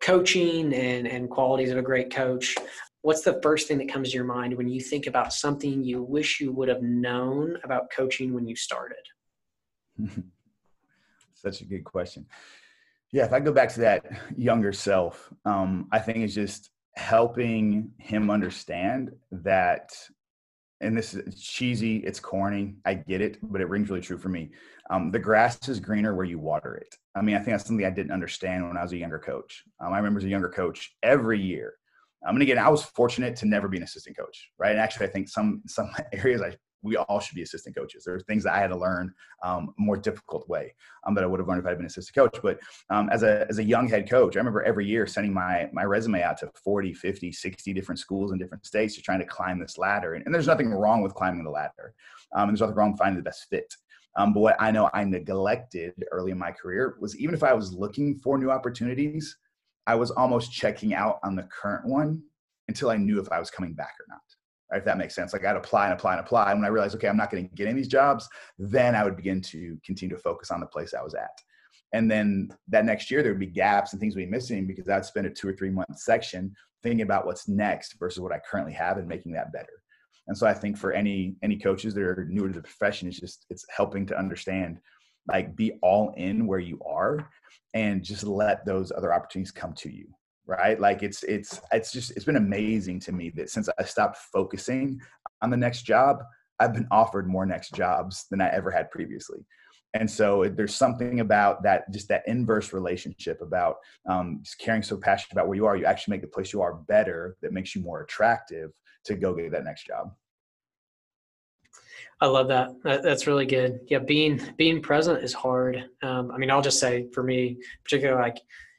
[0.00, 2.54] coaching and, and qualities of a great coach.
[3.02, 6.02] What's the first thing that comes to your mind when you think about something you
[6.02, 8.96] wish you would have known about coaching when you started?
[11.34, 12.26] Such a good question.
[13.12, 14.04] Yeah, if I go back to that
[14.36, 19.92] younger self, um, I think it's just helping him understand that,
[20.80, 24.28] and this is cheesy, it's corny, I get it, but it rings really true for
[24.28, 24.50] me.
[24.90, 26.94] Um, the grass is greener where you water it.
[27.14, 29.64] I mean, I think that's something I didn't understand when I was a younger coach.
[29.80, 31.74] Um, I remember as a younger coach, every year,
[32.26, 34.72] I'm and again, I was fortunate to never be an assistant coach, right?
[34.72, 38.04] And actually, I think some some areas I we all should be assistant coaches.
[38.04, 39.12] There are things that I had to learn
[39.42, 40.74] um, more difficult way
[41.06, 42.40] um, that I would have learned if I had been assistant coach.
[42.42, 42.60] But
[42.90, 45.84] um, as a as a young head coach, I remember every year sending my my
[45.84, 49.58] resume out to 40, 50, 60 different schools in different states to trying to climb
[49.58, 50.14] this ladder.
[50.14, 51.94] And, and there's nothing wrong with climbing the ladder.
[52.34, 53.74] Um, and there's nothing wrong with finding the best fit.
[54.16, 57.52] Um, but what I know I neglected early in my career was even if I
[57.52, 59.36] was looking for new opportunities,
[59.86, 62.22] I was almost checking out on the current one
[62.66, 64.20] until I knew if I was coming back or not
[64.72, 65.32] if that makes sense.
[65.32, 66.50] Like I'd apply and apply and apply.
[66.50, 68.28] And when I realized, okay, I'm not going to get of these jobs,
[68.58, 71.30] then I would begin to continue to focus on the place I was at.
[71.92, 74.88] And then that next year, there would be gaps and things would be missing because
[74.88, 78.40] I'd spend a two or three month section thinking about what's next versus what I
[78.40, 79.72] currently have and making that better.
[80.26, 83.18] And so I think for any any coaches that are newer to the profession, it's
[83.18, 84.78] just it's helping to understand,
[85.26, 87.26] like be all in where you are
[87.72, 90.06] and just let those other opportunities come to you
[90.48, 94.16] right like it's it's it's just it's been amazing to me that since i stopped
[94.16, 95.00] focusing
[95.42, 96.22] on the next job
[96.58, 99.44] i've been offered more next jobs than i ever had previously
[99.94, 104.96] and so there's something about that just that inverse relationship about um, just caring so
[104.96, 107.74] passionate about where you are you actually make the place you are better that makes
[107.74, 108.70] you more attractive
[109.04, 110.12] to go get that next job
[112.20, 112.70] I love that.
[112.82, 113.78] That's really good.
[113.86, 115.84] Yeah, being being present is hard.
[116.02, 118.38] Um, I mean, I'll just say for me, particularly like,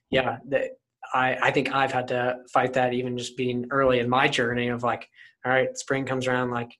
[0.10, 0.72] yeah, the,
[1.14, 4.70] I, I think I've had to fight that even just being early in my journey
[4.70, 5.08] of like,
[5.46, 6.78] all right, spring comes around, like,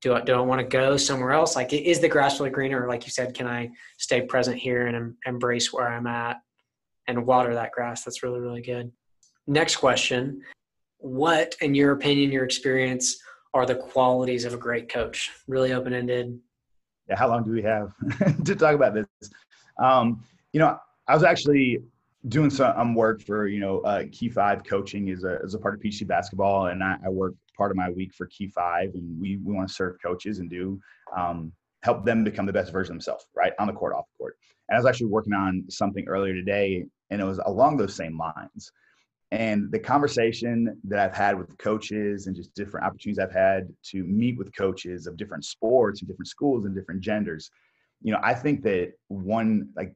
[0.00, 1.56] do I, do I want to go somewhere else?
[1.56, 2.86] Like, is the grass really greener?
[2.88, 6.38] Like you said, can I stay present here and em- embrace where I'm at
[7.06, 8.04] and water that grass?
[8.04, 8.92] That's really, really good.
[9.46, 10.42] Next question.
[10.98, 13.18] What, in your opinion, your experience,
[13.54, 15.30] are the qualities of a great coach?
[15.48, 16.38] Really open ended.
[17.08, 17.92] Yeah, how long do we have
[18.44, 19.06] to talk about this?
[19.78, 21.82] Um, you know, I was actually
[22.26, 25.74] doing some work for you know uh, Key Five coaching is a, is a part
[25.74, 29.20] of PGC basketball, and I, I, work part of my week for Key Five, and
[29.20, 30.80] we we want to serve coaches and do
[31.16, 31.52] um,
[31.82, 34.36] help them become the best version of themselves, right on the court, off the court.
[34.68, 38.18] And I was actually working on something earlier today, and it was along those same
[38.18, 38.72] lines.
[39.30, 44.02] And the conversation that I've had with coaches and just different opportunities I've had to
[44.04, 47.50] meet with coaches of different sports and different schools and different genders,
[48.02, 49.94] you know, I think that one like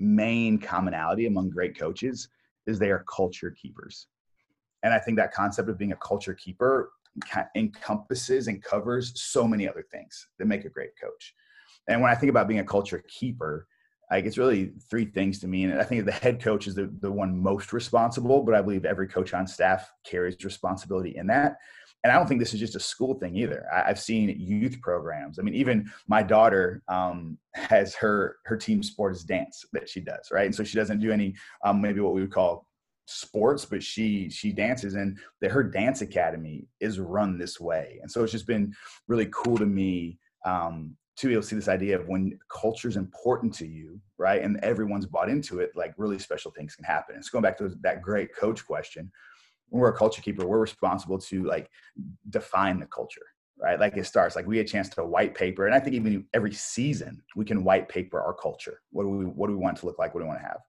[0.00, 2.28] main commonality among great coaches
[2.66, 4.06] is they are culture keepers.
[4.82, 6.92] And I think that concept of being a culture keeper
[7.54, 11.34] encompasses and covers so many other things that make a great coach.
[11.88, 13.66] And when I think about being a culture keeper,
[14.10, 15.64] like it's really three things to me.
[15.64, 18.84] And I think the head coach is the, the one most responsible, but I believe
[18.84, 21.56] every coach on staff carries responsibility in that
[22.02, 23.66] and I don't think this is just a school thing either.
[23.72, 25.38] I, have seen youth programs.
[25.38, 30.00] I mean, even my daughter um, has her her team sport is dance that she
[30.00, 30.46] does, right?
[30.46, 31.34] And so she doesn't do any
[31.64, 32.66] um, maybe what we would call
[33.06, 37.98] sports, but she she dances, and that her dance academy is run this way.
[38.02, 38.72] And so it's just been
[39.08, 42.88] really cool to me um, to be able to see this idea of when culture
[42.88, 44.42] is important to you, right?
[44.42, 47.14] And everyone's bought into it, like really special things can happen.
[47.14, 49.12] And so going back to that great coach question,
[49.70, 51.70] when we're a culture keeper, we're responsible to like
[52.28, 53.26] define the culture,
[53.58, 53.80] right?
[53.80, 56.26] Like it starts like we get a chance to white paper, and I think even
[56.34, 58.80] every season we can white paper our culture.
[58.90, 60.14] What do we what do we want to look like?
[60.14, 60.60] What do we want to have?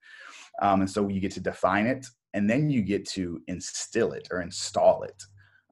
[0.62, 4.28] Um, and so you get to define it, and then you get to instill it
[4.32, 5.22] or install it.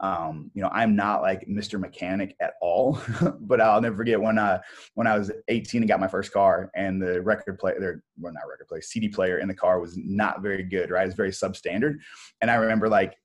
[0.01, 1.79] Um, you know, I'm not like Mr.
[1.79, 2.99] Mechanic at all,
[3.41, 4.59] but I'll never forget when uh
[4.95, 8.47] when I was 18 and got my first car, and the record player, well not
[8.47, 11.05] record player, CD player in the car was not very good, right?
[11.05, 11.97] It's very substandard,
[12.41, 13.17] and I remember like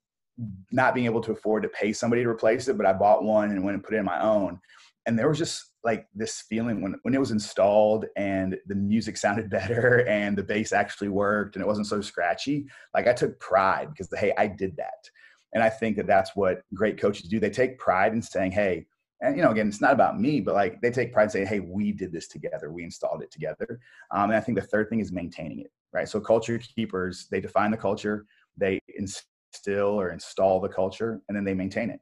[0.72, 3.50] not being able to afford to pay somebody to replace it, but I bought one
[3.50, 4.58] and went and put it in my own,
[5.06, 9.16] and there was just like this feeling when when it was installed and the music
[9.18, 12.66] sounded better and the bass actually worked and it wasn't so scratchy.
[12.94, 15.08] Like I took pride because hey, I did that
[15.54, 17.40] and I think that that's what great coaches do.
[17.40, 18.86] They take pride in saying, hey,
[19.20, 21.46] and you know, again, it's not about me, but like they take pride in saying,
[21.46, 22.70] "Hey, we did this together.
[22.70, 26.08] We installed it together." Um, and I think the third thing is maintaining it, right?
[26.08, 31.44] So culture keepers, they define the culture, they instill or install the culture, and then
[31.44, 32.00] they maintain it.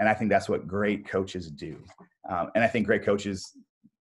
[0.00, 1.76] And I think that's what great coaches do.
[2.28, 3.52] Um, and I think great coaches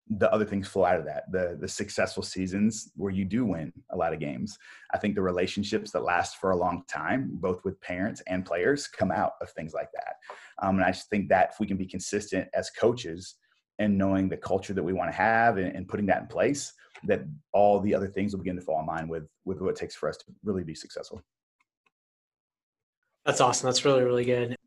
[0.10, 3.72] the other things flow out of that the the successful seasons where you do win
[3.92, 4.58] a lot of games.
[4.94, 8.88] I think the relationships that last for a long time both with parents and players
[8.88, 10.16] come out of things like that.
[10.62, 13.36] Um, and i just think that if we can be consistent as coaches
[13.80, 16.74] and knowing the culture that we want to have and, and putting that in place
[17.06, 17.22] that
[17.54, 19.96] all the other things will begin to fall in line with with what it takes
[19.96, 21.22] for us to really be successful.
[23.26, 23.68] That's awesome.
[23.68, 24.58] That's really really good.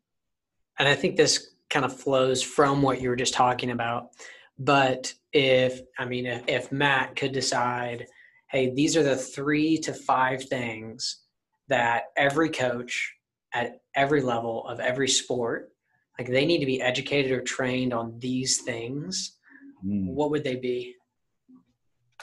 [0.79, 4.11] And i think this kind of flows from what you were just talking about
[4.59, 8.05] but if, I mean, if, if Matt could decide,
[8.49, 11.23] hey, these are the three to five things
[11.67, 13.13] that every coach
[13.53, 15.69] at every level of every sport,
[16.17, 19.37] like they need to be educated or trained on these things,
[19.85, 20.07] mm.
[20.07, 20.95] what would they be?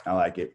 [0.05, 0.51] I like it.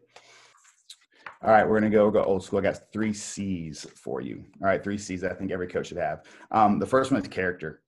[1.43, 2.59] All right, we're gonna go go old school.
[2.59, 4.45] I got three C's for you.
[4.61, 6.23] All right, three C's I think every coach should have.
[6.51, 7.81] Um, the first one is character,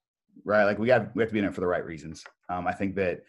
[0.43, 0.63] right?
[0.63, 2.25] Like we got we have to be in it for the right reasons.
[2.49, 3.21] Um, I think that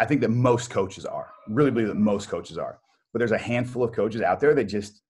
[0.00, 1.30] I think that most coaches are.
[1.48, 2.78] Really believe that most coaches are.
[3.12, 5.02] But there's a handful of coaches out there that just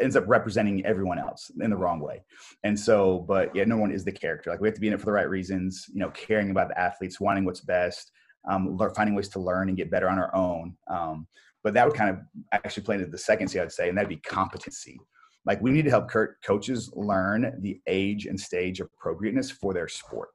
[0.00, 2.22] ends up representing everyone else in the wrong way.
[2.64, 4.50] And so, but yeah, no one is the character.
[4.50, 6.68] Like we have to be in it for the right reasons, you know, caring about
[6.68, 8.10] the athletes, wanting what's best,
[8.48, 10.76] um, finding ways to learn and get better on our own.
[10.88, 11.26] Um,
[11.62, 12.18] but that would kind of
[12.52, 14.98] actually play into the second C, I'd say, and that'd be competency.
[15.46, 16.10] Like we need to help
[16.44, 20.30] coaches learn the age and stage appropriateness for their sport.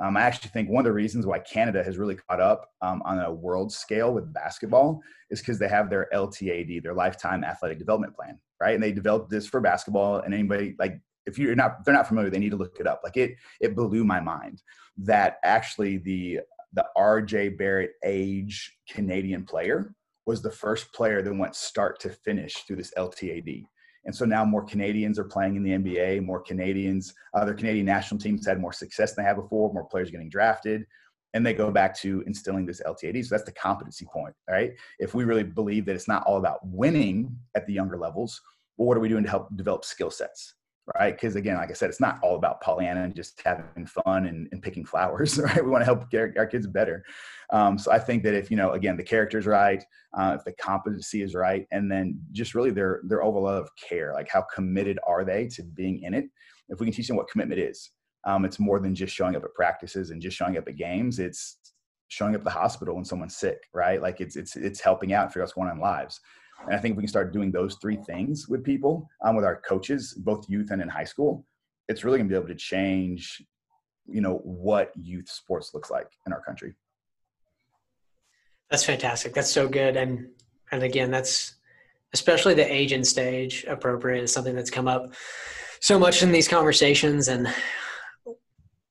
[0.00, 3.02] Um, I actually think one of the reasons why Canada has really caught up um,
[3.04, 7.78] on a world scale with basketball is because they have their LTAD, their lifetime athletic
[7.78, 8.74] development plan, right?
[8.74, 10.20] And they developed this for basketball.
[10.20, 13.02] And anybody like, if you're not, they're not familiar, they need to look it up.
[13.04, 14.62] Like it, it blew my mind
[14.98, 16.40] that actually the
[16.72, 19.92] the RJ Barrett age Canadian player
[20.26, 23.64] was the first player that went start to finish through this LTAD.
[24.04, 28.20] And so now more Canadians are playing in the NBA, more Canadians, other Canadian national
[28.20, 30.86] teams had more success than they had before, more players getting drafted.
[31.34, 33.24] And they go back to instilling this LTAD.
[33.24, 34.72] So that's the competency point, right?
[34.98, 38.40] If we really believe that it's not all about winning at the younger levels,
[38.76, 40.54] well, what are we doing to help develop skill sets?
[40.98, 41.14] Right?
[41.14, 44.48] Because again, like I said, it's not all about Pollyanna and just having fun and,
[44.52, 45.64] and picking flowers, right?
[45.64, 47.04] We want to help our, kids better.
[47.52, 49.82] Um, so I think that if you know, again, the character's right,
[50.16, 54.12] uh, if the competency is right, and then just really their their overall of care,
[54.14, 56.26] like how committed are they to being in it?
[56.68, 57.90] If we can teach them what commitment is,
[58.24, 61.18] um, it's more than just showing up at practices and just showing up at games.
[61.18, 61.58] It's
[62.08, 64.02] showing up at the hospital when someone's sick, right?
[64.02, 66.20] Like it's it's it's helping out figure out what's going on in lives.
[66.66, 69.44] And I think if we can start doing those three things with people, um, with
[69.44, 71.44] our coaches, both youth and in high school,
[71.88, 73.42] it's really going to be able to change,
[74.06, 76.74] you know, what youth sports looks like in our country.
[78.70, 79.34] That's fantastic.
[79.34, 79.96] That's so good.
[79.96, 80.28] And
[80.70, 81.56] and again, that's
[82.12, 85.14] especially the age and stage appropriate is something that's come up
[85.80, 87.28] so much in these conversations.
[87.28, 87.52] And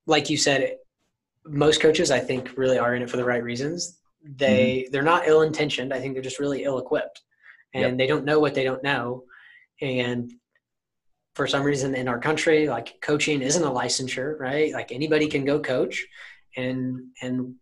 [0.06, 0.76] like you said,
[1.46, 4.00] most coaches I think really are in it for the right reasons.
[4.24, 4.92] They mm-hmm.
[4.92, 5.94] they're not ill intentioned.
[5.94, 7.22] I think they're just really ill equipped
[7.74, 7.98] and yep.
[7.98, 9.24] they don't know what they don't know
[9.82, 10.32] and
[11.36, 15.46] for some reason in our country like coaching isn't a licensure right like anybody can
[15.46, 16.06] go coach
[16.58, 17.54] and and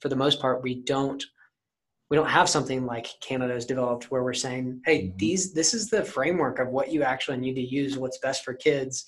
[0.00, 1.24] for the most part we don't
[2.10, 5.16] we don't have something like canada has developed where we're saying hey mm-hmm.
[5.16, 8.54] these this is the framework of what you actually need to use what's best for
[8.54, 9.06] kids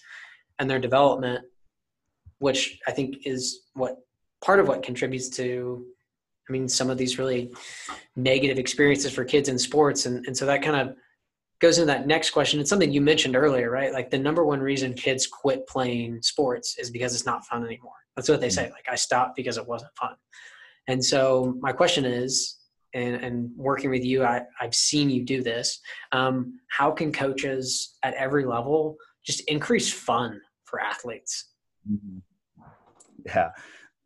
[0.59, 1.45] and their development
[2.39, 3.97] which i think is what
[4.43, 5.87] part of what contributes to
[6.49, 7.53] I mean, some of these really
[8.15, 10.07] negative experiences for kids in sports.
[10.07, 10.97] And, and so that kind of
[11.61, 12.61] goes into that next question.
[12.61, 13.93] It's something you mentioned earlier, right?
[13.93, 17.93] Like the number one reason kids quit playing sports is because it's not fun anymore.
[18.15, 18.71] That's what they say.
[18.71, 20.15] Like I stopped because it wasn't fun.
[20.87, 22.59] And so my question is,
[22.95, 25.81] and, and working with you, I, I've seen you do this.
[26.13, 31.51] Um, how can coaches at every level just increase fun for athletes?
[31.91, 32.19] Mm-hmm.
[33.27, 33.51] Yeah,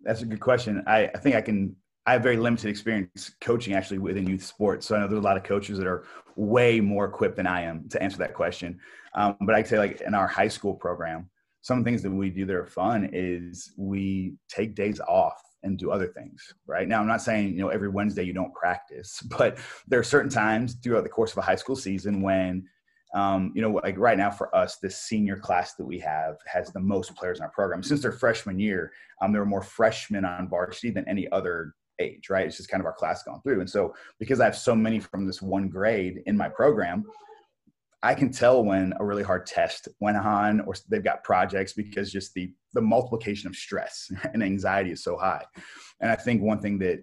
[0.03, 0.83] that's a good question.
[0.87, 1.77] I, I think I can
[2.11, 4.85] I have very limited experience coaching actually within youth sports.
[4.85, 7.63] So I know there's a lot of coaches that are way more equipped than I
[7.63, 8.81] am to answer that question.
[9.15, 12.45] Um, but I'd say like in our high school program, some things that we do
[12.47, 17.07] that are fun is we take days off and do other things right now i'm
[17.07, 21.03] not saying you know every wednesday you don't practice but there are certain times throughout
[21.03, 22.67] the course of a high school season when
[23.15, 26.73] um, you know like right now for us this senior class that we have has
[26.73, 28.91] the most players in our program since their freshman year
[29.21, 31.75] um, there are more freshmen on varsity than any other
[32.29, 32.47] right?
[32.47, 33.61] It's just kind of our class gone through.
[33.61, 37.05] And so because I have so many from this one grade in my program,
[38.03, 42.11] I can tell when a really hard test went on or they've got projects because
[42.11, 45.45] just the the multiplication of stress and anxiety is so high.
[46.01, 47.03] And I think one thing that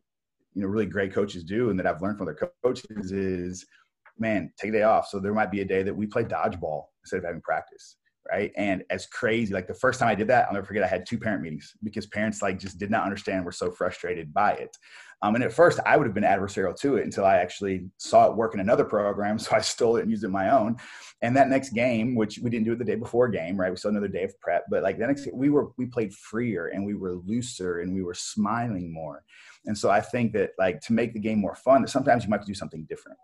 [0.53, 3.65] you know really great coaches do and that I've learned from their coaches is
[4.19, 5.07] man, take a day off.
[5.07, 7.97] So there might be a day that we play dodgeball instead of having practice
[8.31, 8.51] right?
[8.55, 10.83] And as crazy, like the first time I did that, I'll never forget.
[10.83, 13.45] I had two parent meetings because parents like just did not understand.
[13.45, 14.77] Were so frustrated by it.
[15.23, 18.29] Um, and at first, I would have been adversarial to it until I actually saw
[18.29, 19.39] it work in another program.
[19.47, 20.77] So I stole it and used it my own.
[21.21, 23.71] And that next game, which we didn't do it the day before game, right?
[23.71, 26.67] We still another day of prep, but like the next, we were we played freer
[26.67, 29.23] and we were looser and we were smiling more.
[29.65, 32.29] And so I think that like to make the game more fun, that sometimes you
[32.29, 33.17] might have to do something different.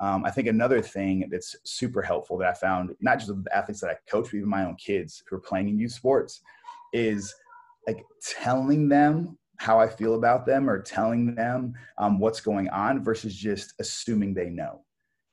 [0.00, 3.56] Um, I think another thing that's super helpful that I found, not just with the
[3.56, 6.40] athletes that I coach, but even my own kids who are playing in youth sports,
[6.92, 7.34] is
[7.86, 13.04] like telling them how I feel about them or telling them um, what's going on
[13.04, 14.84] versus just assuming they know.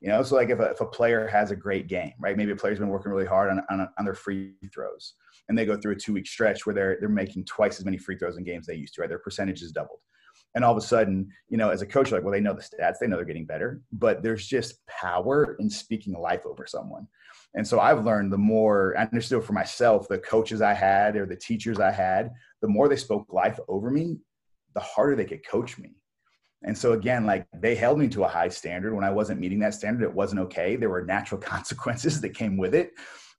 [0.01, 2.38] You know, so like if a, if a player has a great game, right?
[2.38, 5.14] Maybe a player's been working really hard on, on, on their free throws
[5.49, 7.97] and they go through a two week stretch where they're, they're making twice as many
[7.97, 9.10] free throws in games they used to, right?
[9.10, 9.99] Their percentage is doubled
[10.58, 12.62] and all of a sudden you know as a coach like well they know the
[12.62, 17.08] stats they know they're getting better but there's just power in speaking life over someone.
[17.53, 21.26] And so i've learned the more i understood for myself the coaches i had or
[21.26, 22.32] the teachers i had
[22.62, 24.18] the more they spoke life over me
[24.74, 25.91] the harder they could coach me.
[26.64, 28.95] And so again like they held me to a high standard.
[28.95, 30.76] When i wasn't meeting that standard it wasn't okay.
[30.76, 32.93] There were natural consequences that came with it.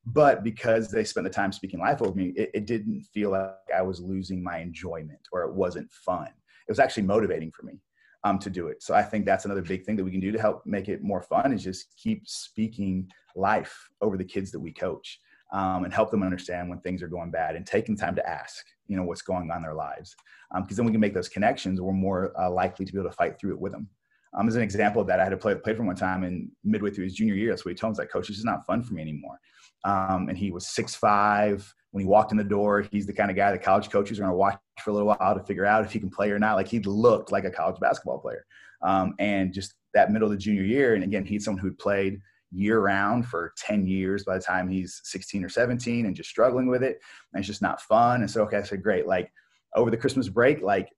[0.07, 3.69] But because they spent the time speaking life over me it, it didn't feel like
[3.77, 6.29] i was losing my enjoyment or it wasn't fun
[6.69, 7.81] it was actually motivating for me
[8.25, 8.83] um, to do it.
[8.83, 11.03] So I think that's another big thing that we can do to help make it
[11.03, 15.21] more fun is just keep speaking life over the kids that we coach
[15.53, 18.65] um, and help them understand when things are going bad and taking time to ask,
[18.87, 20.15] you know, what's going on in their lives.
[20.55, 21.81] Because um, then we can make those connections.
[21.81, 23.89] We're more uh, likely to be able to fight through it with them.
[24.37, 26.51] Um, as an example of that, I had to play, play for one time and
[26.63, 28.67] midway through his junior year, that's what he told me, like, coach, this is not
[28.67, 29.41] fun for me anymore.
[29.85, 33.31] Um, and he was six five, when he walked in the door, he's the kind
[33.31, 35.65] of guy that college coaches are going to watch for a little while to figure
[35.65, 36.57] out if he can play or not.
[36.57, 38.45] Like he looked like a college basketball player.
[38.83, 42.21] Um, and just that middle of the junior year, and again, he's someone who'd played
[42.51, 46.69] year round for 10 years by the time he's 16 or 17 and just struggling
[46.69, 46.99] with it.
[47.33, 48.21] And it's just not fun.
[48.21, 49.07] And so, okay, I said, great.
[49.07, 49.31] Like
[49.75, 50.89] over the Christmas break, like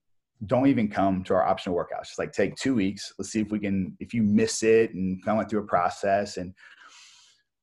[0.46, 2.06] don't even come to our optional workouts.
[2.06, 3.12] Just like take two weeks.
[3.18, 5.66] Let's see if we can, if you miss it and kind of went through a
[5.66, 6.54] process and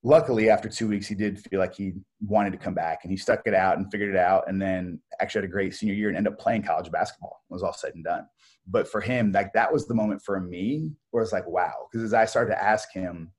[0.08, 1.92] luckily after two weeks he did feel like he
[2.22, 4.98] wanted to come back and he stuck it out and figured it out and then
[5.20, 7.42] actually had a great senior year and ended up playing college basketball.
[7.50, 8.26] It was all said and done.
[8.66, 11.74] But for him like that was the moment for me where it's like wow.
[11.92, 13.34] Because as i started to ask him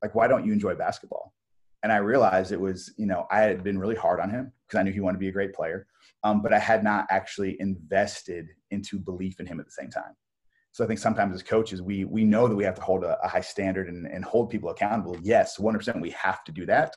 [0.00, 1.34] like why don't you enjoy basketball?
[1.82, 4.78] And i realized it was you know i had been really hard on him because
[4.78, 5.88] i knew he wanted to be a great player
[6.22, 10.14] um, but i had not actually invested into belief in him at the same time
[10.72, 13.18] so I think sometimes as coaches, we we know that we have to hold a,
[13.22, 15.16] a high standard and, and hold people accountable.
[15.22, 16.96] Yes, 100% we have to do that,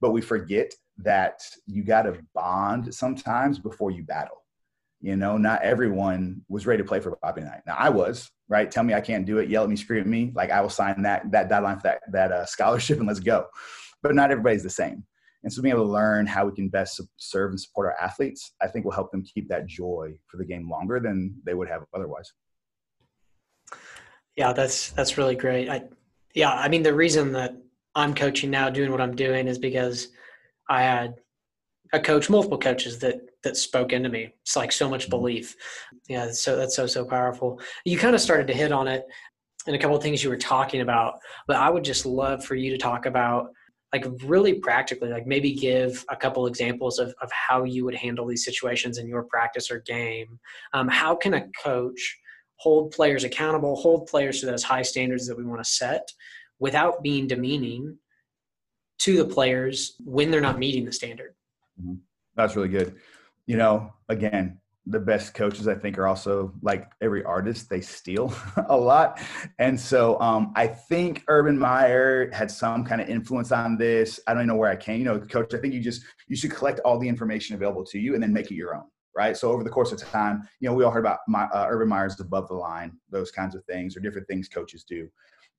[0.00, 4.42] but we forget that you got to bond sometimes before you battle.
[5.00, 7.60] You know, not everyone was ready to play for Bobby Knight.
[7.66, 8.68] Now I was, right?
[8.68, 10.68] Tell me I can't do it, yell at me, scream at me, like I will
[10.68, 13.46] sign that that deadline for that that uh, scholarship and let's go.
[14.02, 15.04] But not everybody's the same.
[15.44, 18.54] And so being able to learn how we can best serve and support our athletes,
[18.60, 21.68] I think will help them keep that joy for the game longer than they would
[21.68, 22.32] have otherwise.
[24.36, 25.68] Yeah, that's that's really great.
[25.68, 25.84] I
[26.34, 27.56] yeah, I mean the reason that
[27.94, 30.08] I'm coaching now, doing what I'm doing, is because
[30.68, 31.14] I had
[31.92, 34.32] a coach, multiple coaches that that spoke into me.
[34.42, 35.10] It's like so much mm-hmm.
[35.10, 35.56] belief.
[36.08, 37.60] Yeah, so that's so so powerful.
[37.84, 39.06] You kind of started to hit on it
[39.66, 42.54] and a couple of things you were talking about, but I would just love for
[42.54, 43.50] you to talk about
[43.94, 48.26] like really practically, like maybe give a couple examples of, of how you would handle
[48.26, 50.40] these situations in your practice or game.
[50.72, 52.18] Um, how can a coach
[52.56, 56.08] hold players accountable, hold players to those high standards that we want to set
[56.58, 57.98] without being demeaning
[58.98, 61.34] to the players when they're not meeting the standard.
[61.80, 61.94] Mm-hmm.
[62.36, 62.96] That's really good.
[63.46, 68.34] You know, again, the best coaches I think are also like every artist, they steal
[68.68, 69.20] a lot.
[69.58, 74.20] And so um, I think Urban Meyer had some kind of influence on this.
[74.26, 74.98] I don't even know where I came.
[74.98, 77.98] You know, coach, I think you just you should collect all the information available to
[77.98, 78.84] you and then make it your own
[79.16, 79.36] right?
[79.36, 81.88] So over the course of time, you know, we all heard about my, uh, Urban
[81.88, 85.08] Meyer's above the line, those kinds of things, or different things coaches do.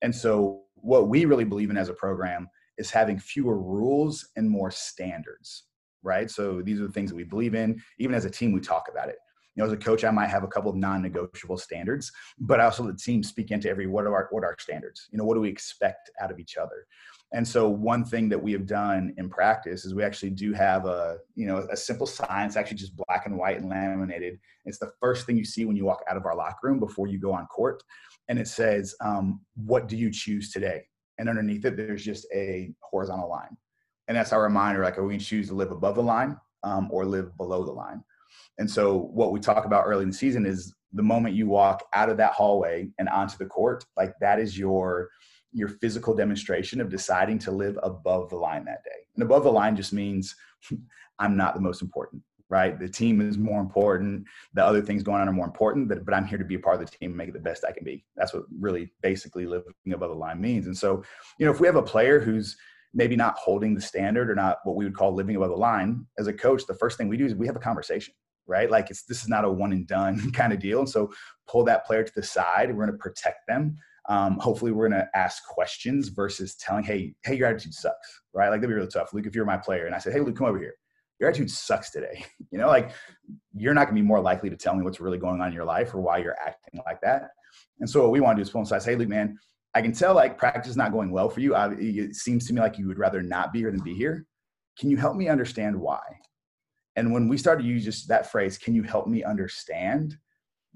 [0.01, 4.49] And so what we really believe in as a program is having fewer rules and
[4.49, 5.63] more standards,
[6.03, 6.29] right?
[6.29, 7.81] So these are the things that we believe in.
[7.99, 9.15] Even as a team, we talk about it.
[9.55, 12.65] You know, as a coach, I might have a couple of non-negotiable standards, but I
[12.65, 15.07] also let the team speak into every what are our what are our standards?
[15.11, 16.85] You know, what do we expect out of each other?
[17.33, 20.85] And so one thing that we have done in practice is we actually do have
[20.85, 22.45] a, you know, a simple sign.
[22.45, 24.39] It's actually just black and white and laminated.
[24.65, 27.07] It's the first thing you see when you walk out of our locker room before
[27.07, 27.83] you go on court.
[28.29, 30.83] And it says, um, what do you choose today?
[31.17, 33.55] and underneath it, there's just a horizontal line.
[34.07, 36.37] And that's our reminder like, are we going to choose to live above the line
[36.63, 38.03] um, or live below the line?
[38.57, 41.83] And so, what we talk about early in the season is the moment you walk
[41.93, 45.09] out of that hallway and onto the court, like that is your
[45.55, 48.99] your physical demonstration of deciding to live above the line that day.
[49.15, 50.35] And above the line just means
[51.19, 52.77] I'm not the most important, right?
[52.77, 54.25] The team is more important.
[54.53, 56.59] The other things going on are more important, but, but I'm here to be a
[56.59, 58.03] part of the team and make it the best I can be.
[58.17, 60.67] That's what really basically living above the line means.
[60.67, 61.03] And so,
[61.39, 62.57] you know, if we have a player who's
[62.93, 66.05] maybe not holding the standard or not what we would call living above the line,
[66.19, 68.13] as a coach, the first thing we do is we have a conversation
[68.47, 68.69] right?
[68.69, 70.79] Like it's this is not a one and done kind of deal.
[70.79, 71.11] And so
[71.47, 72.69] pull that player to the side.
[72.69, 73.77] We're going to protect them.
[74.07, 78.49] Um, hopefully, we're going to ask questions versus telling, "Hey, hey, your attitude sucks," right?
[78.49, 79.13] Like that'd be really tough.
[79.13, 80.75] Luke, if you're my player, and I said, "Hey, Luke, come over here.
[81.19, 82.91] Your attitude sucks today," you know, like
[83.55, 85.53] you're not going to be more likely to tell me what's really going on in
[85.53, 87.29] your life or why you're acting like that.
[87.79, 89.37] And so what we want to do is pull say, "Hey, Luke, man,
[89.73, 91.55] I can tell like practice is not going well for you.
[91.55, 94.25] I, it seems to me like you would rather not be here than be here.
[94.77, 96.01] Can you help me understand why?"
[96.95, 100.17] And when we start to use just that phrase, can you help me understand?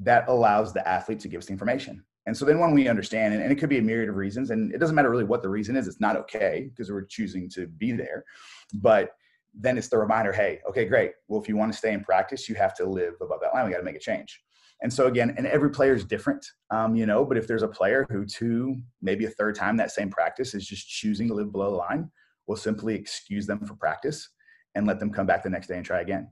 [0.02, 2.06] That allows the athlete to give us the information.
[2.30, 4.72] And so then when we understand, and, it could be a myriad of reasons, and
[4.72, 7.66] it doesn't matter really what the reason is, it's not okay because we're choosing to
[7.66, 8.24] be there.
[8.72, 9.14] But
[9.56, 11.14] then it's the reminder, hey, okay, great.
[11.28, 13.66] Well, if you want to stay in practice, you have to live above that line.
[13.66, 14.40] We got to make a change.
[14.84, 17.26] And so again, and every player is different, um, you know.
[17.26, 20.68] But if there's a player who two, maybe a third time that same practice is
[20.68, 22.12] just choosing to live below the line,
[22.46, 24.30] we'll simply excuse them for practice
[24.76, 26.30] and let them come back the next day and try again.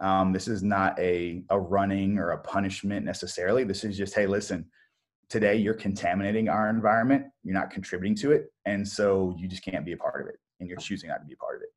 [0.00, 3.64] Um, this is not a, a running or a punishment necessarily.
[3.64, 4.64] This is just, hey, listen,
[5.32, 7.24] today you're contaminating our environment.
[7.42, 8.52] You're not contributing to it.
[8.66, 10.38] And so you just can't be a part of it.
[10.60, 11.70] And you're choosing not to be a part of it.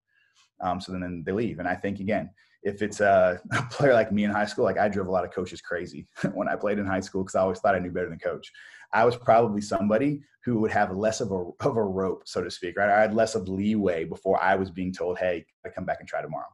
[0.60, 1.60] Um, so then, then they leave.
[1.60, 2.30] And I think, again,
[2.64, 5.24] if it's a, a, player like me in high school, like I drove a lot
[5.24, 7.92] of coaches crazy when I played in high school because I always thought I knew
[7.92, 8.52] better than coach.
[8.92, 12.52] I was probably somebody who would have less of a of a rope, so to
[12.52, 12.90] speak, right?
[12.90, 16.08] I had less of leeway before I was being told, "Hey, I come back and
[16.08, 16.54] try tomorrow."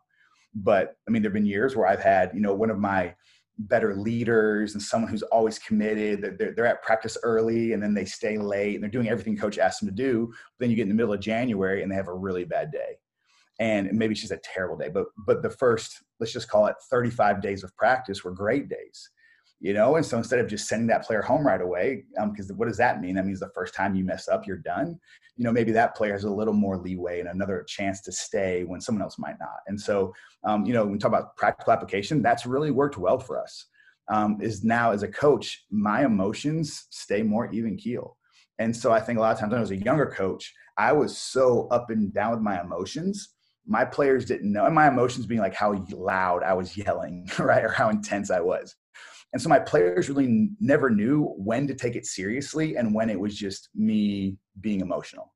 [0.56, 3.14] But I mean, there've been years where I've had, you know, one of my
[3.58, 6.38] better leaders and someone who's always committed.
[6.38, 9.58] They're, they're at practice early and then they stay late and they're doing everything coach
[9.58, 10.28] asks them to do.
[10.28, 12.72] But then you get in the middle of January and they have a really bad
[12.72, 12.98] day.
[13.60, 16.76] And maybe it's just a terrible day, but but the first, let's just call it
[16.90, 19.10] 35 days of practice were great days
[19.62, 22.58] you know and so instead of just sending that player home right away because um,
[22.58, 23.16] what does that mean?
[23.16, 25.00] That means the first time you mess up you're done.
[25.38, 28.64] You know maybe that player has a little more leeway and another chance to stay
[28.64, 29.60] when someone else might not.
[29.68, 33.20] And so um, you know when we talk about practical application that's really worked well
[33.20, 33.68] for us.
[34.08, 38.18] Um, is now as a coach my emotions stay more even keel.
[38.58, 40.92] And so i think a lot of times when i was a younger coach i
[40.92, 43.30] was so up and down with my emotions.
[43.68, 47.64] My players didn't know and my emotions being like how loud i was yelling right
[47.64, 48.76] or how intense i was
[49.34, 53.20] and so my players really never knew when to take it seriously and when it
[53.20, 55.34] was just me being emotional.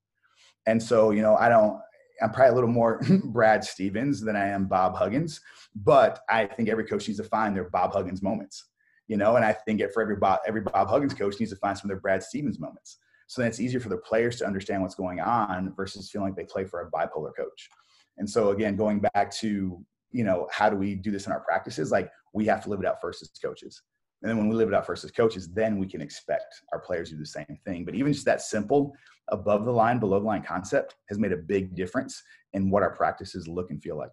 [0.66, 1.80] And so, you know, I don't,
[2.22, 5.39] I'm probably a little more Brad Stevens than I am Bob Huggins,
[5.76, 8.70] but I think every coach needs to find their Bob Huggins moments,
[9.08, 11.58] you know, and I think it for every Bob, every Bob Huggins coach needs to
[11.58, 12.98] find some of their Brad Stevens moments.
[13.28, 16.36] So then it's easier for the players to understand what's going on versus feeling like
[16.36, 17.70] they play for a bipolar coach.
[18.18, 19.84] And so again, going back to,
[20.16, 21.91] you know, how do we do this in our practices?
[21.91, 23.82] Like we have to live it out first as coaches.
[24.22, 26.80] And then when we live it out first as coaches, then we can expect our
[26.80, 27.84] players to do the same thing.
[27.84, 28.95] But even just that simple
[29.28, 32.91] above the line, below the line concept has made a big difference in what our
[32.91, 34.11] practices look and feel like.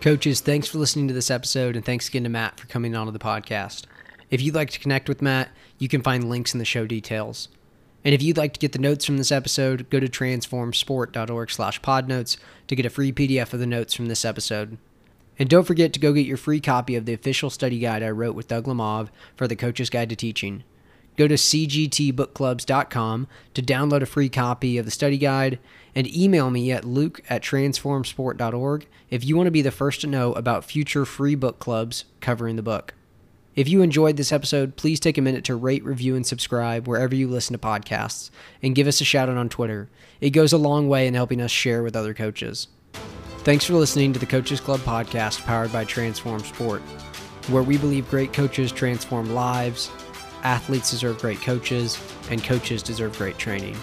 [0.00, 3.04] Coaches, thanks for listening to this episode, and thanks again to Matt for coming on
[3.06, 3.84] to the podcast.
[4.30, 7.48] If you'd like to connect with Matt, you can find links in the show details.
[8.06, 11.80] And if you'd like to get the notes from this episode, go to transformsport.org slash
[11.82, 12.36] podnotes
[12.68, 14.78] to get a free PDF of the notes from this episode.
[15.40, 18.10] And don't forget to go get your free copy of the official study guide I
[18.10, 20.62] wrote with Doug Lemov for the Coach's Guide to Teaching.
[21.16, 25.58] Go to cgtbookclubs.com to download a free copy of the study guide
[25.92, 30.06] and email me at luke at transformsport.org if you want to be the first to
[30.06, 32.94] know about future free book clubs covering the book.
[33.56, 37.14] If you enjoyed this episode, please take a minute to rate, review, and subscribe wherever
[37.14, 38.28] you listen to podcasts,
[38.62, 39.88] and give us a shout out on Twitter.
[40.20, 42.68] It goes a long way in helping us share with other coaches.
[43.38, 46.82] Thanks for listening to the Coaches Club podcast powered by Transform Sport,
[47.48, 49.90] where we believe great coaches transform lives,
[50.42, 51.98] athletes deserve great coaches,
[52.28, 53.74] and coaches deserve great training.